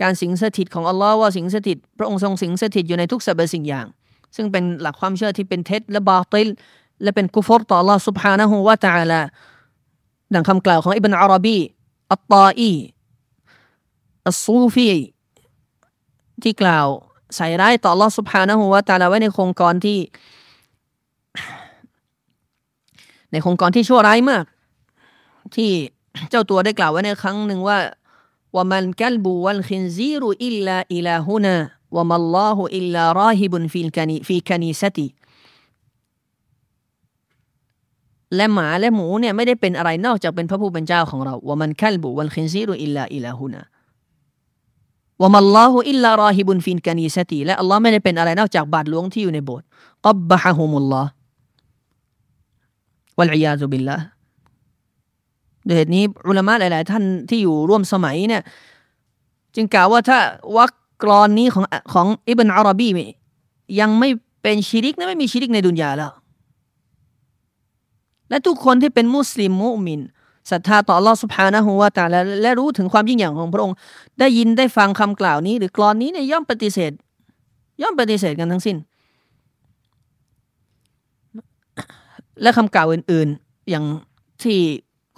[0.03, 3.87] การสิงสถิตของอัลลอฮ์ว่าสิงสถิต พระองค์ทรงสิงสถิตอยู่ในทุกสรรพสิ่งอย่าง
[4.37, 6.49] ซึ่งเป็นหลักความเชื่อที่เป็นเท็จและบาติล
[7.03, 9.21] และเป็นกุฟรต่อ Allah سبحانه และ تعالى
[10.35, 11.59] ดังคำกล่าวของอิบนอาราบี
[12.12, 12.73] อัตตาอี
[14.29, 14.89] อัสซูฟี
[16.44, 16.88] ที่กล่าว
[17.36, 20.00] ใส่ร้ายต่ออัลลอฮ์ سبحانه وتعالى ไว้ในโคลงกลอนที่
[23.32, 24.46] ในโคลงกลอนที่ชั่วร้ายมาก
[25.56, 25.72] ที่
[26.30, 27.78] เจ้าตัวได้กล่าวไว้ในครั้งหนึ่งว่า
[28.56, 35.08] وما الكلب والخنزير إلا إلهنا وما الله إلا راهب في الك في كنيسة
[38.36, 43.62] และหมาและหมูเนี่ยไม่ได้เป็นอะไรนอกจากเป็นพระผู้เป็นเจ้าของเราوما الكلب والخنزير إلا إلهنا
[45.22, 49.68] ว่ามัลลอฮุอิลลารอฮิบุนฟินกานีสติและอัลลอฮ์ไม่ได้เป็นอะไรนอกจากบาดหลวงที่อยู่ในโบสถ์
[50.06, 51.10] กับบะฮะฮุมุลลอฮ์
[53.18, 53.98] วัลอียาซุบิลละ
[55.68, 58.44] ด้วยเหตุนี้อุลามะหลาย ๆ ท่านที่อยู่ร่วมสมัยเนี่ย
[59.56, 60.20] จึงกล่าวว่าถ้า
[60.58, 62.90] วักกรอนนี้ของของอิบนอาราบี
[63.80, 64.10] ยังไม่
[64.42, 66.12] เป็นชิริกนะไม่มีชิริกในดุนยาแล้ว
[68.30, 70.02] และทุกคนที่เป็นมุสลิมมุมิน
[70.50, 73.76] ศรัทธาต่อลอสุภานะฮูวาตาและและรู้ถึงความยิ่งใหญ่ของพระองค์
[74.20, 76.92] ได้ยินได้ฟังคำกล่าวนี้ หรือกรอนนี้เนี่ยย่อมปฏิเสธ
[77.82, 78.78] ย่อมปฏิเสธกันทั้งสิ้น
[82.42, 83.86] และคำกล่าวอื่น ๆ อย่าง
[84.44, 84.60] ที่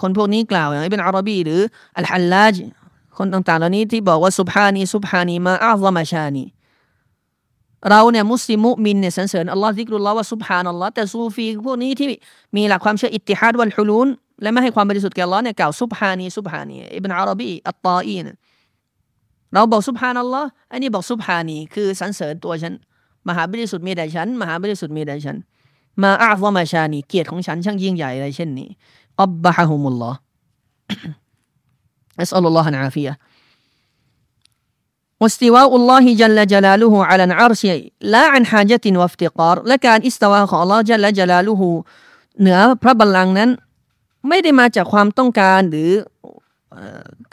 [0.02, 1.60] คนพวกนี้กล่าวอย่างเป็นอารบีหรือ
[1.98, 2.56] อัลฮัลลาจ
[3.18, 6.44] คนต่างๆเหล่านี้ที่บอกว่าสุบฮานีสุบฮานีมาอัลลอมาชานี
[7.90, 12.08] เราเนี่ยมุสลิมมุมินเนี่ยสรรเสริญอัลลอฮ์ซิกรุลลอฮ์ว่าสุบฮานอัลลอฮ์แต่ซูฟีพวกนี้ที่
[12.56, 14.08] มีหลักความเชื่ออิทติฮัดวัลฮุลูน
[14.43, 18.27] และไม่ให้ความบริสุทธิ์แก่อัลลอฮ์เนี่ยกล่าวสุบฮานีสุบฮานีอิบนอาราบีอัตตาอีน
[19.53, 22.75] เราบอกสุบฮานัลลอฮ์อันนี้บอกสุบฮานีคือสรรเสริญตัวฉัน
[23.29, 25.37] มหาบริสุทธิ์มีแต่ฉันมหาบริสุทธิ์มีแต่ฉัน
[26.03, 28.69] มาอาฟวมาชานีเกียรติของฉันช่างยิ่งใหญ่อะไรเช่นนี้
[29.23, 30.19] อับบะฮะฮุมุลลอฮ์
[32.21, 33.15] อัสอัลลอฮ์อันอาฟียะ
[35.23, 37.63] واستواء الله جل جلاله على العرش
[38.15, 41.69] لا عن حاجة وافتقار และการอิสตาวาของ Allah จัลละจลาลูฮู
[42.41, 43.51] เหนือพระบัลลังก์นั้น
[44.28, 45.90] ไม่ได้มาจากความต้องการหรือ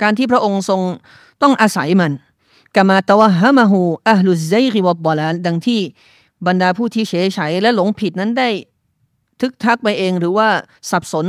[0.03, 0.81] การที่พระองค์ทรง
[1.43, 2.13] ต้องอาศัยมัน
[2.77, 5.81] กามาตวะฮะมะฮูอัลลุไซริวับบลาลดังที่
[6.47, 8.49] บรรดาผู้ที่เฉยฉยและหลงผิดนั้นได้
[9.41, 10.49] ทึกทักไปเองหรือว่า
[10.91, 11.27] สับสน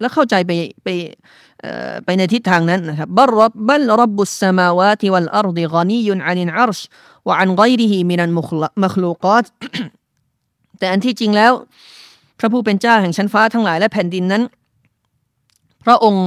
[0.00, 0.52] และเข้าใจไป
[0.84, 0.88] ไป
[2.04, 6.80] ไปในทิศทางนั้นนะครับบัลรับบัลรับบุสสมาวาติวัลอัรดิกานียุนอานินอารช
[7.28, 9.44] วะอันไกริฮิมินันมุคลูกาต
[10.78, 11.52] แต่อันที่จริงแล้ว
[12.38, 14.42] พระผู้เป็นเจ้าแห่งชั้นฟ้าทั้งหลายและแผ่นดินนั้น
[15.84, 16.24] พระองค์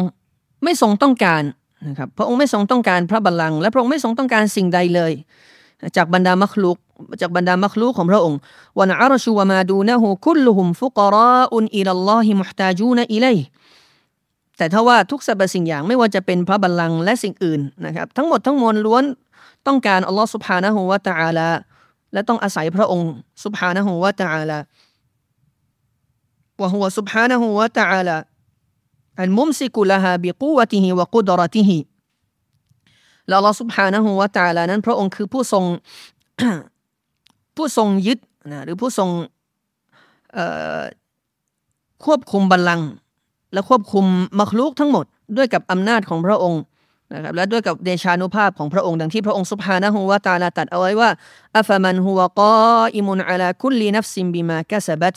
[0.64, 1.44] ไม่ทรงต้องการ
[1.88, 5.14] นะครับพระองค์ไม่ทรงต้องการพระบัลลังก์และพระองค์ไม่ทรงต้องการสิ่งใดเลย
[5.98, 6.78] จากบรรดามัคลุก
[7.22, 8.40] จากบรรดามัคลุกของพระองค์
[8.80, 13.38] วันอารชูวะมาดูนะฮูคุลลุฮุมฟุกราอุนอิลลอฮิมุฮตาจูนอิเลย
[14.58, 19.04] แต่ถ้าว่าทุกสรรพสิ่งอย่างไม่ว่าจะเป็นพระบัลลังก์และสิ่งอื่นนะครับ ทั้งหมดทั้งมวลล้วน
[19.68, 21.50] ต้องการอัลลอฮ์สุบฮานะฮูวะตะอาลา
[22.14, 23.12] และต้องอาศัยพระองค์
[23.44, 24.58] สุบฮานะฮูวะตะอาลา
[26.62, 28.18] วะฮุวสุบฮานะฮูวะตะอาลา
[29.20, 31.78] อันมุมซิกุลฮาบิกูวะติฮิวะกุดรติฮิ
[33.30, 35.64] ละอัลอสุบฮานะฮูวะตะอาลานั้น พระองค์คือผู้ทรง
[37.56, 38.20] ผู้ทรงยึด
[38.52, 39.10] นะหรือผู้ทรง
[42.06, 42.88] ควบคุมบัลลังก์
[43.54, 44.06] และควบคุม
[44.40, 45.06] มัคลุกทั้งหมด
[45.38, 46.62] ด้วยกับอำนาจของพระองค์
[47.14, 51.10] นะครับและด้วยกับเดชานุภาพของพระองค์ดังที่พระองค์สุภานะฮูวาตาลาตัดเอาไว้ว่า
[51.58, 55.16] อัฟมันฮุวกาอิมุนอัลาคุลลีนัฟซิมบิมากะสบัต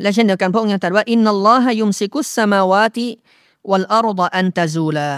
[0.00, 3.06] และเช่นเดียวกันพระองค์ยังตรัสว่าอินนัลลอฮะยุมซิกุสสมาวาติ
[3.70, 5.10] วัลอาร์ดอันตะซูลา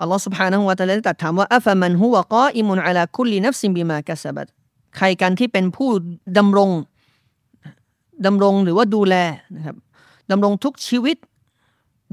[0.00, 4.46] อัลลอฮ์ سبحانه และ تعالى ตรัสถามว่าอัฟมันฮุวกาอิมุนอัลาคุลลีนัฟซิมบิมากะสบัต
[4.96, 5.90] ใครกันที่เป็นผู้
[6.38, 6.70] ดำรง
[8.26, 9.14] ดำรงหรือว่าดูแล
[9.56, 9.76] นะครับ
[10.30, 11.16] ดำรงทุกชีวิต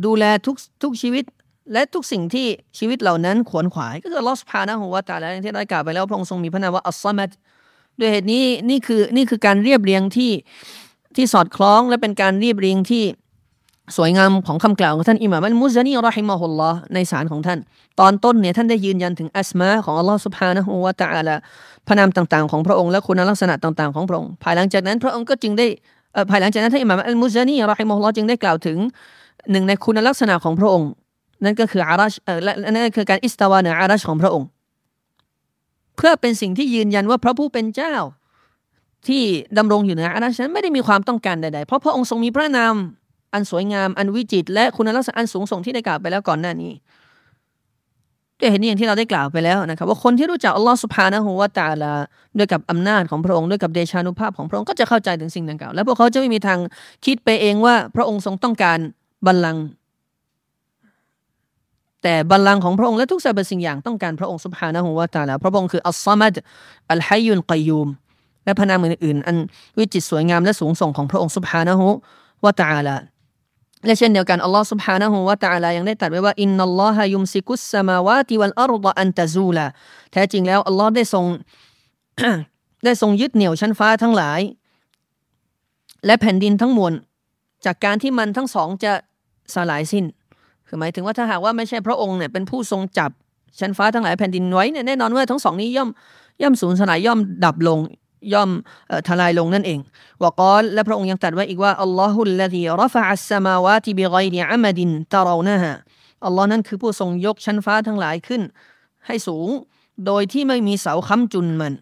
[0.05, 1.25] ดูแลทุกทุกชีวิต
[1.73, 7.29] และทุกสิ่งที่ชีวิตเหล่านั้นขวนขวาย ก็คือลอสพานะหัวตาแล้วที่ได้กล่าวไปแล้วพระองค์ทรงมีพระนามว่าอัลซามัด
[8.00, 10.32] ด้วยเหตุนี้นี่คือนี่คือการเรียบเรียงที่
[11.16, 13.04] ที่สอดคล้องและเป็นการเรียบเรียงที่
[13.96, 17.58] สวยงามของคำกล่าวของท่านอิหม่ามอัลมุซานีรอฮิมะฮุลลอฮ์ในสารของท่าน
[18.00, 21.36] ตอนต้นเนี่ยท่านได้ยืนยันถึงอัสมาของอัลลอฮ์สุบฮานะฮูวะตะอาลา
[21.86, 25.66] พระนามต่างๆของพระองค์และคุณลักษณะต่างๆของพระองค์ภายหลังจากนั้นพระองค์ก็จึงได้
[26.30, 28.78] ภายหลังจากนั้นท่านอิหม่ามอัลมุซานีรอฮิมะฮุลลอฮ์จึงได้กล่าวถึง
[29.50, 30.90] หนึ่งในคุณลักษณะของพระองค์
[31.44, 32.12] นั่นก็คืออารัช
[32.44, 34.46] และนั่นก็คือการอิสตาวาในอารัชของพระองค์
[35.96, 37.94] เพื่อเป็นสิ่งที่ยืนยันว่าพระผู้เป็นเจ้า
[39.06, 39.22] ที่
[39.58, 42.74] ดำรงอยู่เหนืออารัชนั้นไม่ได้มีความต้องการใดๆ เพราะพระองค์ทรงมีพระนาม
[43.34, 46.72] อันสวยงามอันวิจิต และคุณลักษณะอันสูงส่งที่ได้กล่าวไปแล้วก่อนหน้านี้
[48.40, 51.92] ด้วยเหตุนี้อย่างที่เราได้กล่าวไปแล้วนะครับ ว่าคนที่รู้จักอัลลอฮฺสุภานะฮูวาตาลา
[52.38, 56.58] ด้วยกับอำนาจของพระองค์ด้วยกับเดชานุภาพของพระองค์ก็จะเข้าใจถึงสิ่งดังกล่าวและพวกเขาจะไม่มีทาง
[57.04, 58.78] คิดไปเองว่าพระองค์ทรงต้องการ
[59.26, 59.64] บัลลังก์
[62.03, 66.35] แต่บัลลังก์ของพระองค์และทุกสรรพสิ่งอย่างต้องการพระองค์สุภานะฮูวาตาลาพระองค์คืออัลซามัด
[66.91, 67.87] อัลฮัยุนกยูม
[68.45, 69.37] และพระนามอื่นๆอัน
[69.77, 71.87] วิจิตสวยงามและสูงส่งของพระองค์สุภานะฮู
[72.45, 72.95] วาตาลา
[73.85, 79.65] และเช่นเดียวกันอัลลอฮ์ سبحانه และ تعالى ยังได้ตรัสไว้ว่าอินนัลลอฮะยุมซิกุสสมาวาติวัลอัรฎอันตะซูลา
[80.11, 81.25] แท้จริงแล้วอัลลอฮ์ได้ทรง
[82.85, 84.41] ได้ทรงยึดเหนี่ยวชั้นฟ้าทั้งหลาย
[86.05, 86.93] และแผ่นดินทั้งมวล
[87.65, 88.93] จากการที่มันทั้งสองจะ
[89.53, 90.05] สลายสิ้น
[90.74, 93.10] คือหมายถึงว่าถ้าหากว่าไม่ใช่พระองค์เนี่ยเป็นผู้ทรงจับ
[93.60, 95.88] ชั้นฟ้าทั้งหลายแผ่นดินไว้เนี่ยแน่นอนว่าทั้งสองนี้ย่อม
[96.42, 97.78] ย่อมสูญสลายย่อมดับลง
[98.32, 98.50] ย่อม
[99.08, 99.78] ทลายลงนั่นเอง
[100.22, 105.72] وقال และพระองค์ยังตรัสไว้อีกว่าالله الذي رفع السماوات بغير عمد ترونها
[106.26, 108.42] อัลลอฮ์นั้นคือผู้ทรงยกชั้นฟ้าทั้งหลายขึ้น
[109.06, 109.48] ให้สูง
[110.06, 111.74] โดยที่ไม่มีเสาค้ำจุนมัน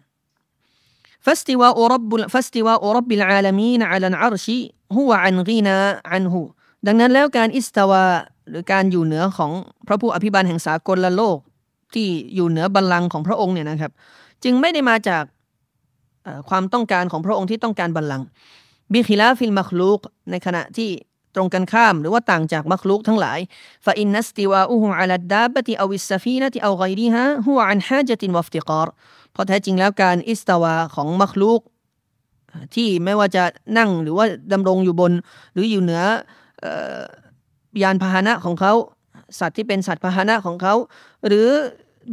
[1.25, 4.59] فاستواء رب فاستواء رب العالمين على العرش هو
[4.95, 6.41] عن غنى عنه
[6.87, 8.03] ดังนั้นแล้วการ استواء
[8.49, 9.51] หรือการอยู่เหนือของ
[9.87, 11.37] พระผู้อภิบาลแห่งสากลโลก
[11.93, 13.91] ที่อยู่เหนือบัลลังก์ของพระองค์เนี่ยนะครับ
[14.43, 15.23] จึงไม่ได้มาจาก
[16.49, 18.25] ความต้องการของพระองค์ที่ต้องการบัลลังก์
[18.93, 19.99] بخلاف المخلوق
[20.31, 20.89] ในขณะที่
[21.35, 23.39] ตรงกันข้ามหรือว่าต่างจากمخلوق ทั้งหลาย
[23.85, 28.87] فإن استواءه على الدابة أو السفينة أو غيرها هو عن حاجة وافتقار
[29.31, 31.61] เพราะแท้จริงแล้วการ استواء ของ مخلوق
[32.75, 33.43] ที่ไม่ว่าจะ
[33.77, 35.11] นั่งหรือว่าดำรงอยู่บน
[35.53, 36.01] หรืออยู่เหนือ
[37.81, 38.73] ยานพาหนะของเขา
[39.39, 40.73] สัตว์ที่เป็นสัตว์พาหนะของเขา
[41.27, 41.47] หรือ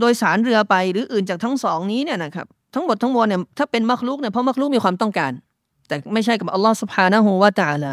[0.01, 5.33] โดยสารเรือไปหรืออื่นจากทั้งสองนี้เนี่ยนะครับทั้งหมดทั้งมวลเนี่ยถ้าเป็นมักลุกเนี่ยเพราะมักลุกมีความต้องการ
[5.89, 7.93] แต่ไม่ใช่กับอัลลอฮฺสุบฮานะฮูวาตาละ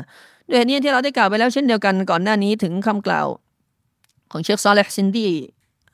[0.50, 3.28] ด้วยเนี้ที่เราได้กล่าวไปแล้วเช่นเดียวกันก่อนหน้านี้ถึงคำกล่าว
[4.32, 5.30] ของเชคซาเลห์ซินดี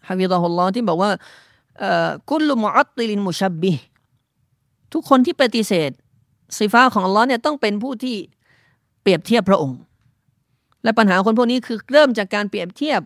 [0.08, 1.10] ฮะวิดะฮุลลอฮ์ที่บอกว่า
[2.30, 3.74] กุลมุอัตติลินมุชับบี
[4.94, 5.92] ทุกคนที่ปฏิเสธ
[6.58, 8.16] สีฟ้าของอัลลอฮ์เนี่ยต้องเป็นผู้ที่
[9.02, 9.78] เปรียบเทียบพระองค์
[10.84, 13.02] และปัญหาคนพวกนี้คือเริ่มจากการเปรียบเทียบ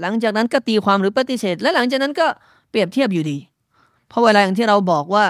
[0.00, 2.26] หลังจากนั้นก็ตีความหรือปฏิเสธ และหลังจากนั้นก็
[2.70, 3.38] เปรียบเทียบอยู่ดี
[4.08, 5.24] เพราะเวลาอย่างที่เราบอกว่า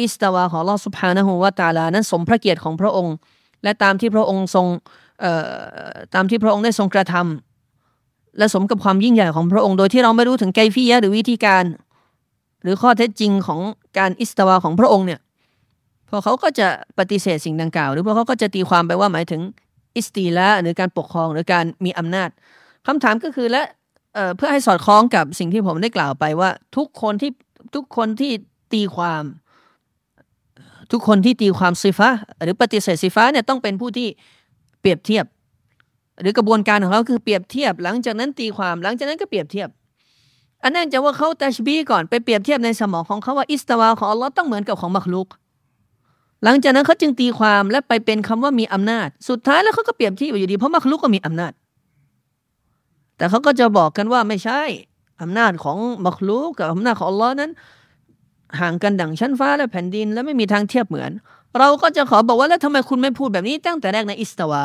[0.00, 3.14] อิสตาวาของลอสุภานะฮูวาตาลานั้นสมพระเกียรติของพระองค์
[3.62, 4.66] และตามที่พระองค์ทรง
[6.14, 11.64] ตามที่พระองค์ได้ทรงกระทำและสมกับความยิ่งใหญ่ของพระองค์ โดยที่เราไม่รู้ถึงไกฟียะหรือวิธีการ
[12.62, 13.60] หรือข้อเท็จจริงของ
[13.98, 15.20] การอิสตาวาของพระองค์เนี่ย
[16.08, 16.68] พอเขาก็จะ
[16.98, 19.40] ปฏิเสธสิ่งดังกล่าว หรือพอเขาก็จะตีความไปว่าหมายถึง
[19.96, 22.30] อิสตีละหรือการปกครองหรือการมีอำนาจ
[22.86, 23.62] คำถามก็คือและ
[24.36, 27.30] เพื่อให้สอดคล้องกับสิ่งที่ผมได้กล่าวไปว่า ทุกคนที่
[27.74, 28.32] ทุกคนที่
[28.72, 29.24] ตีความ
[30.92, 32.08] ทุกคนที่ตีความซีฟ้า
[32.42, 34.08] หรือปฏิเสธซีฟ้าเนี่ยต้องเป็นผู้ที่
[34.80, 35.24] เปรียบเทียบ
[36.20, 39.68] หรือกระบวนการของเขาคือเปรียบเทียบ หลังจากนั้นตีความหลังจากนั้นก็เปรียบเทียบ
[40.64, 45.28] อันนั้นจะว่าเขาตัชบีก่อนไปเปรียบเทียบในสมองของเขาว่าอิสตาวาของอัลลอฮ์ต้องเหมือนกับของมักลุก
[46.44, 51.52] หลังจากนั้นเขาจึงตีความและไปเป็นคำว่ามีอำนาจ สุดท้ายแล้วเขาก็เปรียบเทียบอยู่ดี เพราะมักลุกก็มีอำนาจ
[53.16, 54.62] แต่เขาก็จะบอกกันว่าไม่ใช่
[55.22, 57.50] อำนาจของมักลูกกับอำนาจของอัลลอฮ์นั้น
[58.60, 61.10] ห่างกันดั่งชั้นฟ้าและแผ่นดิน และไม่มีทางเทียบเหมือน
[61.58, 64.64] เราก็จะขอบอกว่าแล้วทำไมคุณไม่พูดแบบนี้ตั้งแต่แรกในอิสตาวา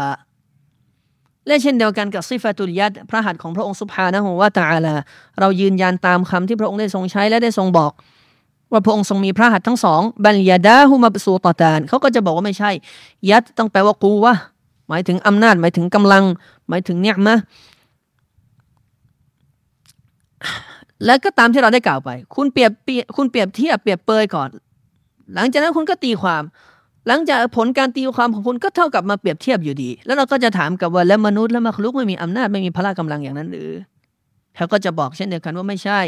[1.47, 4.95] และเช่นเดียวกันกับซิฟาตุลยัดพระหัตถ์ของพระองค์สุภานะฮวาตาลา
[5.39, 7.91] เรายืนยันตามคำที่พระองค์ได้ทรงใช้และได้ทรงบอก
[8.71, 12.71] ว่าพระองค์ทรงมีพระหัตถ์ทั้งสองบัลยาดาฮุมาสูตตานเขาก็จะบอกว่าไม่ใช่
[13.29, 14.35] ยัดต้องแปลว่ากูวะ
[14.89, 16.23] หมายถึงอำนาจ หมายถึงกำลัง
[16.69, 17.37] หมายถึงเนี่ยมะ
[21.05, 22.71] และก็ตามที่เราได้กล่าวไป คุณเปรียบ
[23.15, 24.49] คุณเปรียบเทียบเปรียบเปยก่อน
[25.35, 26.43] หลังจากนั้นคุณก็ตีความ
[27.07, 33.69] หลังจากผลการตีความของคุณก็เท่ากับมาเปรียบเทียบอยู่ดี แล้วเราก็จะถามกับว่าแล้วมนุษย์และมรลุกไม่มีอำนาจไม่มีพละกำลังอย่างนั้นหรือ
[34.55, 35.99] เขาก็จะบอกเช่นเดียวกันว่าไม่ใช่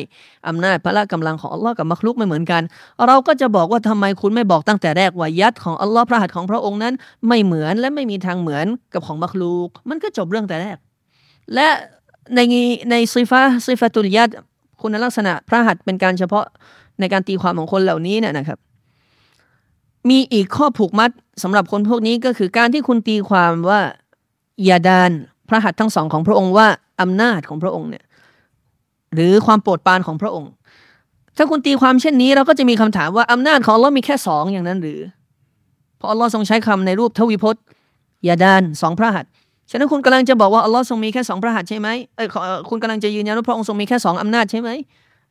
[0.48, 2.62] อำนาจพละกำลังของอัลลอฮ์กับมักลุกไม่เหมือนกัน
[3.08, 6.94] เราก็จะบอกว่าทำไมคุณไม่บอกตั้งแต่แรกว่ายัดของอัลลอฮ์พระหัตถ์ของพระองค์นั้น
[7.28, 10.78] ไม่เหมือนและไม่มีทางเหมือนกับของมักลุก มันก็จบเรื่องแต่แรก
[11.54, 11.68] และ
[12.36, 12.40] ใน
[12.92, 14.30] ในซีฟาซีฟาตุลยัด
[14.82, 16.46] คุณลักษณะพระหัตถ์เป็นการเฉพาะ
[17.00, 18.60] ในการตีความของคนเหล่านี้เนี่ยนะครับ
[20.10, 21.12] มีอีกข้อผูกมัด
[21.44, 23.82] สำหรับคนพวกนี้ก็คือการที่คุณตีความว่า
[24.70, 25.12] ยาดาน
[25.50, 26.68] พระหัตถ์ทั้งสองของพระองค์ว่า
[27.02, 28.04] อำนาจของพระองค์เนี่ย
[29.16, 30.52] หรือความโปรดปรานของพระองค์
[31.38, 35.00] ถ้าคุณตีความเช่นนี้เราก็จะมีคำถามว่าอำนาจของเรามีแค่สองอย่างนั้นหรือ
[35.98, 37.64] เพราะอัลลอฮ์ทรงใช้คำในรูปทวิพจน์
[38.28, 39.26] ยาดานสองพระหัต
[39.70, 42.28] ฉะนั้นคุณกำลังจะบอกว่าอัลลอฮ์ทรงมีแค่สองพระหัตใช่ไหมเออ
[42.70, 44.70] คุณกำลังจะยืนยันว่าพระองค์ทรงมีแค่สองอำนาจใช่ไหม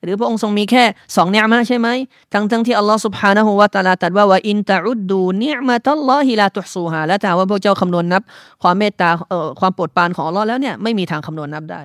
[0.04, 0.84] หรือพระองค์ทรงมีแค่
[1.16, 1.88] สองเนื้อมาใช่ไหม
[2.32, 8.22] ทั้งทั้งที่อัลลอฮ์สุบฮานะฮูวาตาลาตัสว่าว่าอินตะอุดดูเนื้อมาตัลลอฮิลาตุสูฮาและถ้าว่าพวกเจ้าคำนวณนับ
[8.62, 11.82] ความเมตตาเอ่อความโปรดปรานของอัลลอฮ์แล้วเนี่ยไม่มีทางคำนวณนับได้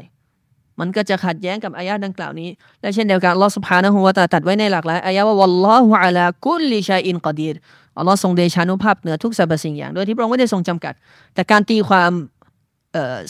[0.79, 2.49] มันก็จะขัดแย้งกับอายะดังกล่าวนี้
[2.81, 7.55] และเช่นเดียวกันอัลลอฮฺสุบฮานะฮูวะตาตัดไว้ในหลักหลายอายะว่าวัลลอฮฺอัลากุลลิชัยอินกอดีร
[7.97, 10.93] อัลลอฮ์ทรงเดชานุภาพเหนือทุกสรรพสิ่งอย่างโดยที่พระองค์ไม่ได้ทรงจำกัด
[11.33, 12.11] แต่การตีความ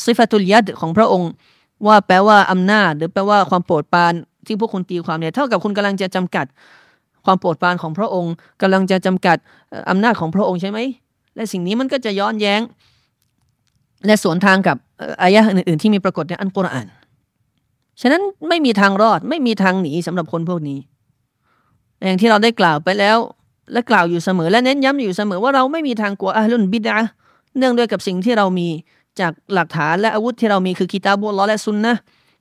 [0.06, 1.30] ซิฟัตุลยัดของพระองค์
[1.88, 4.14] ว่าแปลว่าอำนาจ หรือแปลว่าความโปรดปราน
[4.48, 6.46] ที่พวกคุณตีความเนี่ยเท่ากับคุณกำลังจะจำกัด
[7.26, 9.38] ความโปรดปรานของพระองค์ กำลังจะจำกัด
[9.90, 10.80] อำนาจของพระองค์ใช่ไหม
[11.36, 12.62] และสิ่งนี้มันก็จะย้อนแย้ง
[14.06, 14.78] และสวนทางกับ
[15.24, 16.88] อายะห์อื่นๆที่มีปรากฏในอันกุรอาน
[18.02, 20.80] ฉะนั้นไม่มีทางรอดไม่มีทางหนีสำหรับคนพวกนี้
[22.06, 23.18] อย่างที่เราได้กล่าวไปแล้ว
[23.74, 26.98] และกล่าวอยู่เสมอ และเน้นย้ำอยู่เสมอว่าเราไม่มีทางกลัวอาลุนบิดา
[27.58, 28.68] เนื่องด้วยกับสิ่งที่เรามี
[29.20, 31.96] จากหลักฐานและอาวุธที่เรามีคือกิตาบุลลอและซุนนะ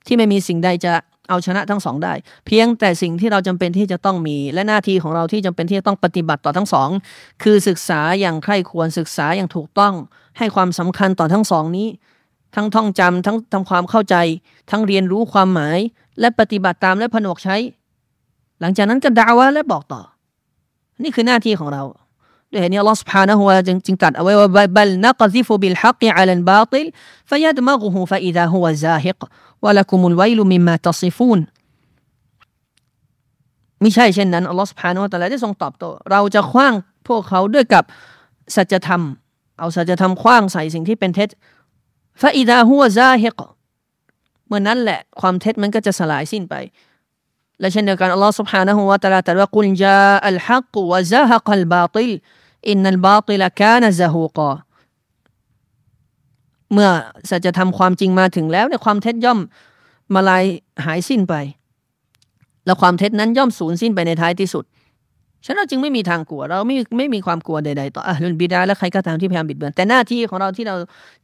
[0.07, 0.93] ที่ไม่มีสิ่งใดจะ
[1.29, 2.13] เอาชนะทั้งสองได้
[2.45, 6.89] เพียงแต่สิ่งที่เราจำเป็นที่จะต้องมี และหน้าที่ของเราที่จำเป็นที่จะต้องปฏิบัติต่อทั้งสอง
[7.43, 9.93] คือศึกษาอย่างใคร่ควรศึกษาอย่างถูกต้อง
[10.37, 11.87] ให้ความสำคัญต่อทั้งสองนี้
[12.54, 14.16] ทั้งท่องจำทั้งทำความเข้าใจ
[14.70, 15.78] ทั้งเรียนรู้ความหมาย
[16.20, 17.56] และปฏิบัติตามและผนวกใช้
[18.60, 20.00] หลังจากนั้นก็ด่าวะและบอกต่อ
[21.02, 21.82] นี่คือหน้าที่ของเรา
[22.50, 26.86] ด้วยเหตุนี้อัลลอฮฺ سبحانه และจึงจึงตัดเอาไว้ว่าบัลนักซิฟุบิลฮักอัลลบาติล
[27.30, 29.20] ฟยัดมะกุฮูฟะอิดะฮุวะซาฮิก
[29.64, 31.40] วะละกุมุลไวลุมิมมาตัซิฟูน
[33.80, 36.74] ไม่ใช่เช่นนั้นอัลลอฮฺ سبحانه และ تعالى ได้ทรงตอบโต้เราจะคว้าง
[37.08, 37.84] พวกเขาด้วยกับ
[38.56, 39.02] สัจธรรม
[39.58, 41.28] เอาสัจธรรมคว้างใส่สิ่งที่เป็นเท็จ
[42.20, 43.40] ฟาอิดาหัวซาฮิก
[44.46, 46.54] เมื่อนั้นแหละความเท็จมันก็จะสลายสิ้นไป
[47.60, 52.12] และเช่นเดียวกันอัลลอฮ์ سبحانه และ تعالى ตรัสว่ากุลจาอัลฮักวะซาฮกัลบาติล
[52.70, 54.52] อินนัลบาติลกานซะฮูกา
[56.72, 56.90] เมื่อ
[57.30, 59.38] สัจธรรมความจริงมาถึงแล้วเนี่ยความเท็จย่อม
[60.14, 60.44] มาลาย
[60.84, 61.34] หายสิ้นไป
[62.66, 64.64] และความเท็จนั้นย่อมสูญสิ้นไปในท้ายที่สุด
[65.45, 70.75] ฉะนั้นเราจึงไม่มีทางกลัว เราไม่ไม่มีความกลัวใดๆต่อأهل البدعة และใครก็ตามที่พยายามบิดเบือน แต่หน้าที่ของเราที่เรา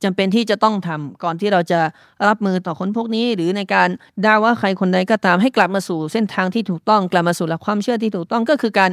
[0.03, 1.79] จำเป็นที่จะต้องทำก่อนที่เราจะ
[2.27, 3.89] รับมือต่อคนพวกนี้ หรือในการ
[4.25, 8.91] ด่าว่าใครคนใดก็ตามให้กลับมาสู่เส้นทางที่ถูกต้องกลับมาสู่หลักความเชื่อที่ถูกต้องก็คือการ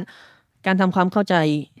[0.65, 1.35] การทำความเข้าใจ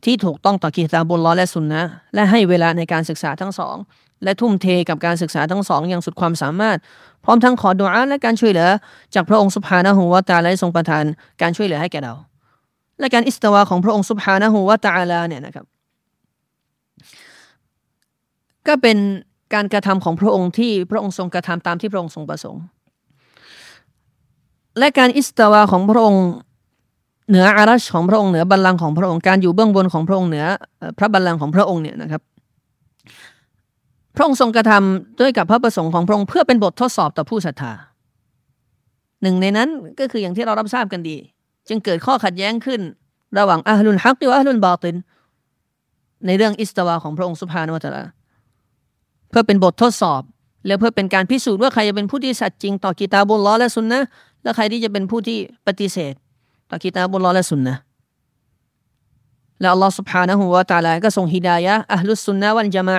[0.05, 1.81] ที่ถูกต้องต่อกิตาบุลลอและสุนนะ
[2.15, 3.75] และให้เวลาในการศึกษาทั้งสอง
[4.23, 6.77] และทุ่มเทกับการศึกษาทั้งสองอย่างสุดความสามารถ
[7.25, 8.69] พร้อมทั้งขอดุอาและการช่วยเหลือ
[9.15, 11.03] จากพระองค์สุภานะฮูวตาและทรงประทาน
[11.41, 12.13] การช่วยเหลือให้แก่เรา
[12.99, 15.65] และการอิสตาวาของพระองค์สุบฮานะฮูวะตาลาเนี่ยนะครับ
[18.67, 18.97] ก็เป็น
[19.53, 22.63] การกระทำของพระองค์ที่พระองค์ทรงกระทำตามที่พระองค์ทรงประสงค์
[24.79, 26.23] และการอิสตาวาของพระองค์
[27.29, 30.45] เหนืออารัชของพระองค์เหนือบัลลังก์ของพระองค์การอยู่เบื้องบนของพระองค์เหนือ
[30.97, 32.21] พระบัลลังก์ของพระองค์เนี่ยนะครับ
[34.15, 37.73] พระองค์ทรงกระทำด้วยกับพระประสงค์ของพระองค์เพื่อเป็นบททดสอบต่อผู้ศรัทธา
[39.21, 39.69] หนึ่งในนั้น
[39.99, 41.17] ก็คืออย่างที่เรารับทราบกันดี
[41.67, 42.81] จึงเกิดข้อขัดแย้งขึ้น
[43.37, 44.95] ระหว่างอัลลุนฮักและอัลลุนบาติน
[46.25, 48.03] ในเรื่องอิสตาวาของพระองค์สุภาโนตละ
[49.29, 50.21] เพื่อเป็นบททดสอบ
[50.65, 53.99] และเพื่อเป็นการพิสูจน์ว่าใครจะเป็นผู้ที่สัตย์จริง ต่อกิตาบุลลอและสุนนะ
[54.43, 55.37] และใครที่จะเป็นผู้ที่
[55.67, 56.13] ปฏิเสธ
[56.69, 57.75] ต่อกิตาบุลลอและสุนนะ
[59.59, 62.95] และอัลลอฮฺสุบฮานะฮูวาตาลาก็ทรงฮิดายะอัลลุสุนนะวันจามะ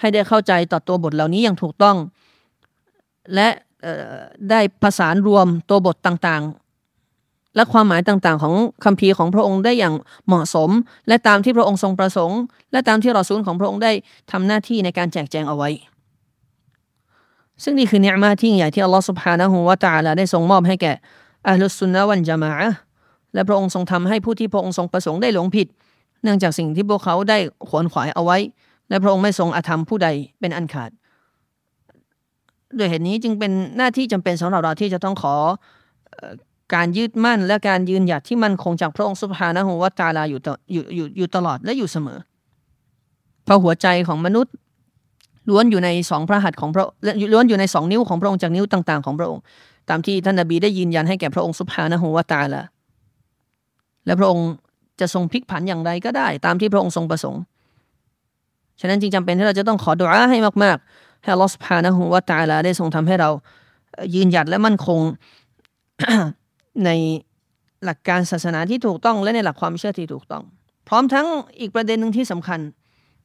[0.00, 1.96] ให้ได้เข้าใจต่อตัวบทเหล่านี้อย่างถูกต้อง
[3.34, 3.48] และ
[4.50, 6.42] ได้ผสานรวมตัวบทต่าง
[7.56, 9.94] และความหมายต่างๆ ของคัมภีร์ของพระองค์ได้อย่าง
[10.26, 10.70] เหมาะสม
[11.08, 12.38] และตามที่พระองค์ทรงประสงค์
[12.72, 13.92] และตามที่รอซูลของพระองค์ได้
[14.30, 15.70] ทำหน้าที่ในการแจกแจงเอาไว้
[17.62, 20.92] ซึ่งนี่คือเนื้อมาที่ใหญ่ที่อัลลอฮฺสุบฮานะฮูวาตาลาได้ทรงมอบให้แก่
[21.46, 22.52] อัลลอฮฺสุนนะวันจามะ
[23.34, 25.66] และพระองค์ทรงทำให้ผู้ที่พระองค์ทรงประสงค์ได้หลงผิด
[26.22, 27.38] เนื่องจากสิ่งที่พวกเขาได้
[27.68, 28.38] ขวนขวายเอาไว้
[28.88, 30.08] และพระองค์ไม่ทรงอธรรมผู้ใด
[30.40, 30.90] เป็นอันขาด
[32.78, 35.34] ด้วยเหตุนี้จึงเป็นหน้าที่จำเป็นสำหรับเราที่จะต้องขอ
[36.74, 40.40] การยืดมั่นและการยืนหยัดที่มั่นคงจากพระองค์สุภานะฮวตาลาอยู่
[40.72, 42.18] อยู่อยู่อยู่ตลอดและอยู่เสมอ
[43.44, 44.52] เพราะหัวใจของมนุษย์
[45.50, 46.84] ล้วนอยู่ในสองพระหัตถ์ของพระ
[47.32, 49.42] ล้วนอยู่ในสองนิ้วของพระองค์จากนิ้วต่าง ๆ ของพระองค์
[49.88, 52.62] ตามที่ท่านนบีได้ยืนยันให้แก่พระองค์สุภานะฮวตาลา
[54.06, 54.48] และพระองค์
[55.00, 57.42] จะทรงพลิกผันอย่างไรก็ได้ ตามที่พระองค์ทรงประสงค์
[58.80, 63.30] ฉะนั้นจึงจำเป็นที่เราจะต้องขอดุอาให้มากๆให้ลอสพานะฮูวาตาลาได้ทรงทำให้เรา
[64.14, 65.00] ยืนหยัดและมั่นคง
[66.84, 66.90] ใน
[67.84, 70.42] หลักการศาสนาที่ถูกต้องและในหลักความเชื่อที่ถูกต้อง
[70.88, 71.26] พร้อมทั้ง
[71.60, 72.60] อีกประเด็นหนึ่งที่สำคัญ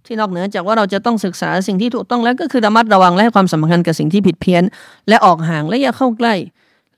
[0.06, 4.64] ที่นอกเหนือจากว่าเราจะต้องศึกษาสิ่งที่ถูกต้องแล้วก็คือระมัดระวังและให้ความสำคัญกับสิ่งที่ผิดเพี้ยน
[5.08, 6.36] และออกห่างและอย่าเข้าใกล้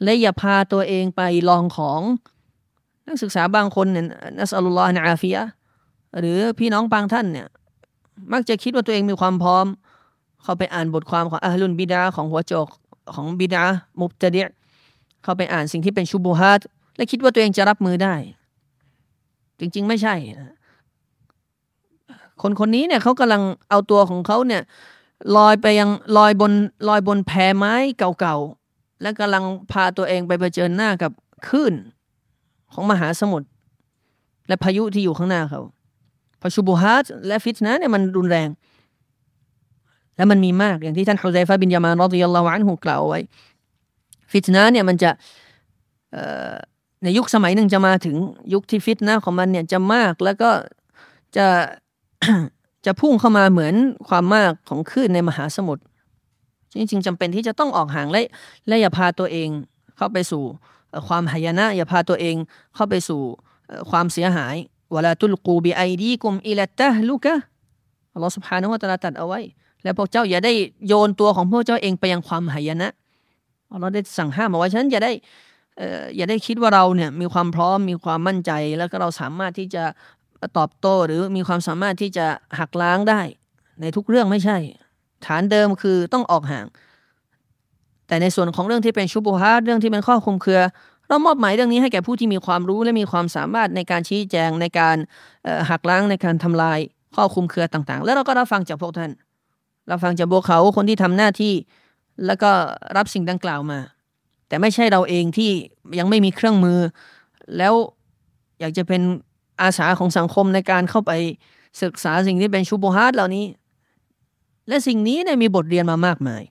[0.03, 2.01] และอย่าพาตัวเองไปลองของ
[3.07, 4.05] นักศึกษาบางคนเนี่ย
[4.37, 5.43] นัสอัลลอฮฺนอาฟียะ
[6.19, 7.47] หรือพี่น้องบางท่านเนี่ย
[8.33, 9.65] มักจะคิดว่าตัวเองมีความพร้อม
[10.43, 12.67] เขาไปอ่านบทความของอัลลุนบิดาของหัวโจก
[13.15, 13.63] ของบิดา
[13.99, 14.47] มุบตะเดีย
[15.23, 16.61] เขาไปอ่านสิ่งที่เป็นชูบูฮัด
[16.97, 18.15] และคิดว่าตัวเองจะรับมือได้
[19.59, 20.15] จริง ๆ ไม่ใช่
[22.41, 24.61] คนคนนี้เนี่ยเขากำลังเอาตัวของเขาเนี่ย
[25.37, 26.51] ลอยไปยังลอยบน
[26.89, 31.11] ลอยบนแพไม้เก่าๆและกำลังพาตัวเองไปเผชิญหน้ากับ
[31.47, 31.73] คลื่น
[32.73, 33.47] ของมหาสมุทร
[34.47, 35.61] และพายุที่อยู่ข้างหน้าเขา
[36.39, 38.49] พอชูบูฮัดและฟิตนะเนี่ยมันรุนแรง
[40.15, 43.19] และมันมีมากอย่างที่ท่านฮุซัยฟะบินยามานรดิยัลลอฮุอันฮุกล่าวไว้
[44.31, 45.11] ฟิตนะเนี่ยมันจะ
[47.03, 48.15] ในยุคสมัยหนึ่งจะมาถึง
[48.53, 50.49] ยุคที่ฟิตนะของมันเนี่ยจะมากแล้วก็
[51.37, 51.47] จะ
[52.85, 53.75] จะพุ่งเข้ามาเหมือน
[54.07, 55.83] ความมากของคลื่นในมหาสมุทร
[56.75, 58.21] จริงๆจำเป็นที่จะต้องออกห่างและ
[58.67, 59.49] และอย่าพาตัวเอง
[59.97, 60.43] เข้าไปสู่
[61.07, 62.35] ความหายนะอย่าพาตัวเอง
[62.75, 63.21] เข้าไปสู่
[63.89, 64.55] ความเสียหาย
[64.95, 67.33] วลาตุลกูบิไอดีกุมอิลตะลุกะ
[68.13, 69.39] อัลลอฮฺสุบฮานะฮุวาตะลาตัดเอาไว้
[69.83, 70.53] และพวกเจ้าอย่าได้
[70.87, 72.87] โยนตัวของพวกเจ้าเองไปยังความหายนะ
[73.73, 75.11] อัลลอฮ์ได้สั่งห้ามเอาไว้ฉะนั้นอย่าได้
[76.17, 79.83] อย่าได้คิดว่าเราเนี่ยมีความพร้อมมีความมั่นใจแล้วก็เราสามารถที่จะ
[80.57, 82.25] ตอบโต้หรือมีความสามารถที่จะ
[82.59, 83.21] หักล้างได้
[83.81, 84.57] ในทุกเรื่องไม่ใช่
[85.25, 86.65] ฐานเดิมคือต้องออกห่าง
[88.07, 90.61] แต่ในส่วนของเรื่องที่เป็นชุบุฮาเรื่องที่เป็นข้อคุมเครือ
[91.07, 94.97] เรามอบหมายเรื่องนี้ให้แก่ผู้ที่มีความรู้และมีความสามารถในการชี้แจงในการ
[95.69, 96.79] หักล้างในการทำลาย
[97.15, 99.11] ข้อคุมเครือต่าง ๆ แล้วเราก็รับฟังจากพวกท่าน
[99.87, 101.53] เราฟังจากพวกเขาคนที่ทำหน้าที่
[102.25, 102.51] แล้วก็
[102.97, 103.79] รับสิ่งดังกล่าวมา
[104.47, 105.51] แต่ไม่ใช่เราเองที่
[105.99, 106.79] ยังไม่มีเครื่องมือ
[107.57, 107.73] แล้ว
[108.59, 109.01] อยากจะเป็น
[109.61, 111.11] อาสาของสังคมในการเข้าไป
[111.83, 113.45] ศึกษาสิ่งที่เป็นชุบฮาตเหล่านี้
[114.67, 116.41] และสิ่งนี้เนี่ยมีบทเรียนมามากมาย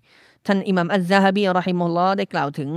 [0.46, 2.70] ท่านอิหมัมอัลซาฮบีรอฮิมุลลอฮ์ได้กล่าวถึง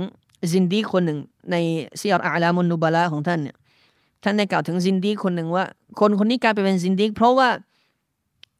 [0.52, 1.18] ซินดีคนหนึ่ง
[1.50, 1.56] ใน
[2.00, 3.56] ซีอัลอาลามุนนุบาลาของท่านเนี่ย
[4.24, 5.64] ท่านได้กล่าวถึงซินดีคนหนึ่งว่า
[6.00, 7.48] คนคนนี้กลายไปเป็นซินดีเพราะว่า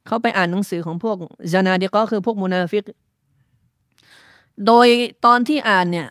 [0.07, 1.17] เขาไปอ่านหนังสือของพวก
[1.53, 2.83] จานาดีก็คือพวกมุนาฟิก
[4.67, 4.87] โดย
[5.25, 6.07] ตอนที่อ่านเนี่ย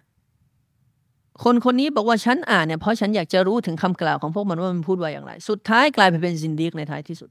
[1.42, 7.30] คนคนนี้บอกว่าฉันอ่านเนี่ยเพราะฉันอยากจะรู้ถึงคำกล่าวของพวกมันว่ามันพูดว่าอย่างไร สุดท้ายกลายไปเป็นซินดีในท้ายที่สุด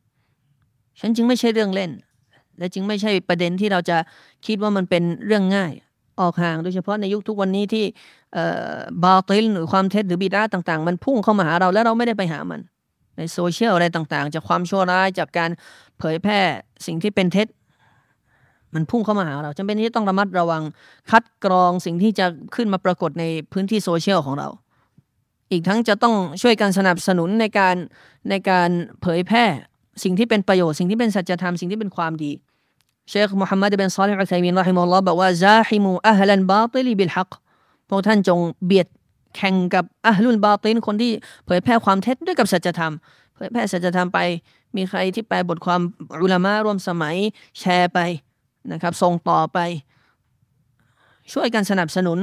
[0.99, 1.91] ฉันจึงไม่ใช่เรื่องเล่น
[2.57, 3.97] และจึงไม่ใช่ประเด็นที่เราจะ
[4.45, 5.71] คิดว่ามันเป็นเรื่องง่าย
[6.21, 7.85] ออกห่างโดยเฉพาะในยุคทุกวันนี้ที่
[9.03, 12.61] บาติลหรือความเท็จหรือบิดาต่าง ๆ มันพุ่งเข้ามาหาเราแล้วเราไม่ได้ไปหามัน
[13.17, 15.49] ในโซเชียลอะไรต่างๆ จากความชั่วร้ายจากการ
[15.99, 16.39] เผยแพร่
[16.85, 17.47] สิ่งที่เป็นเท็จ
[18.75, 20.61] มันพุ่งเข้ามาหาเราจำเป็นที่ต้องระมัดระวัง
[21.11, 24.47] คัดกรองสิ่งที่จะขึ้นมาปรากฏในพื้นที่โซเชียลของเรา
[25.51, 27.75] อีกทั้งจะต้องช่วยกันสนับสนุนในการ
[28.29, 28.69] ในการ
[29.01, 29.45] เผยแพร่
[30.03, 32.31] สิ่งที่เป็นประโยชน์สิ่งที่เป็นสัจธรรมสิ่งที่เป็นความดี
[33.09, 37.31] เชคมุฮัมมัดเป็นซอลิฮ์อัลไซมินรอฮิมุลลอฮ์บอกว่าซาฮิมูอัลลันบาติลีบิลฮัก
[37.89, 38.87] พวกท่านจงเบียด
[39.35, 41.11] แข่งกับأهل الباطل คนที่
[41.45, 42.93] เผยแพร่ความเท็จด้วยกับสัจธรรม
[43.35, 44.19] เผยแพร่สัจธรรมไป
[44.75, 45.81] มีใครที่แปลบทความ
[46.23, 47.15] อุลามะร่วมสมัย
[47.59, 47.99] แชร์ไป
[48.71, 49.59] นะครับส่งต่อไป
[51.33, 52.19] ช่วยกันสนับสนุน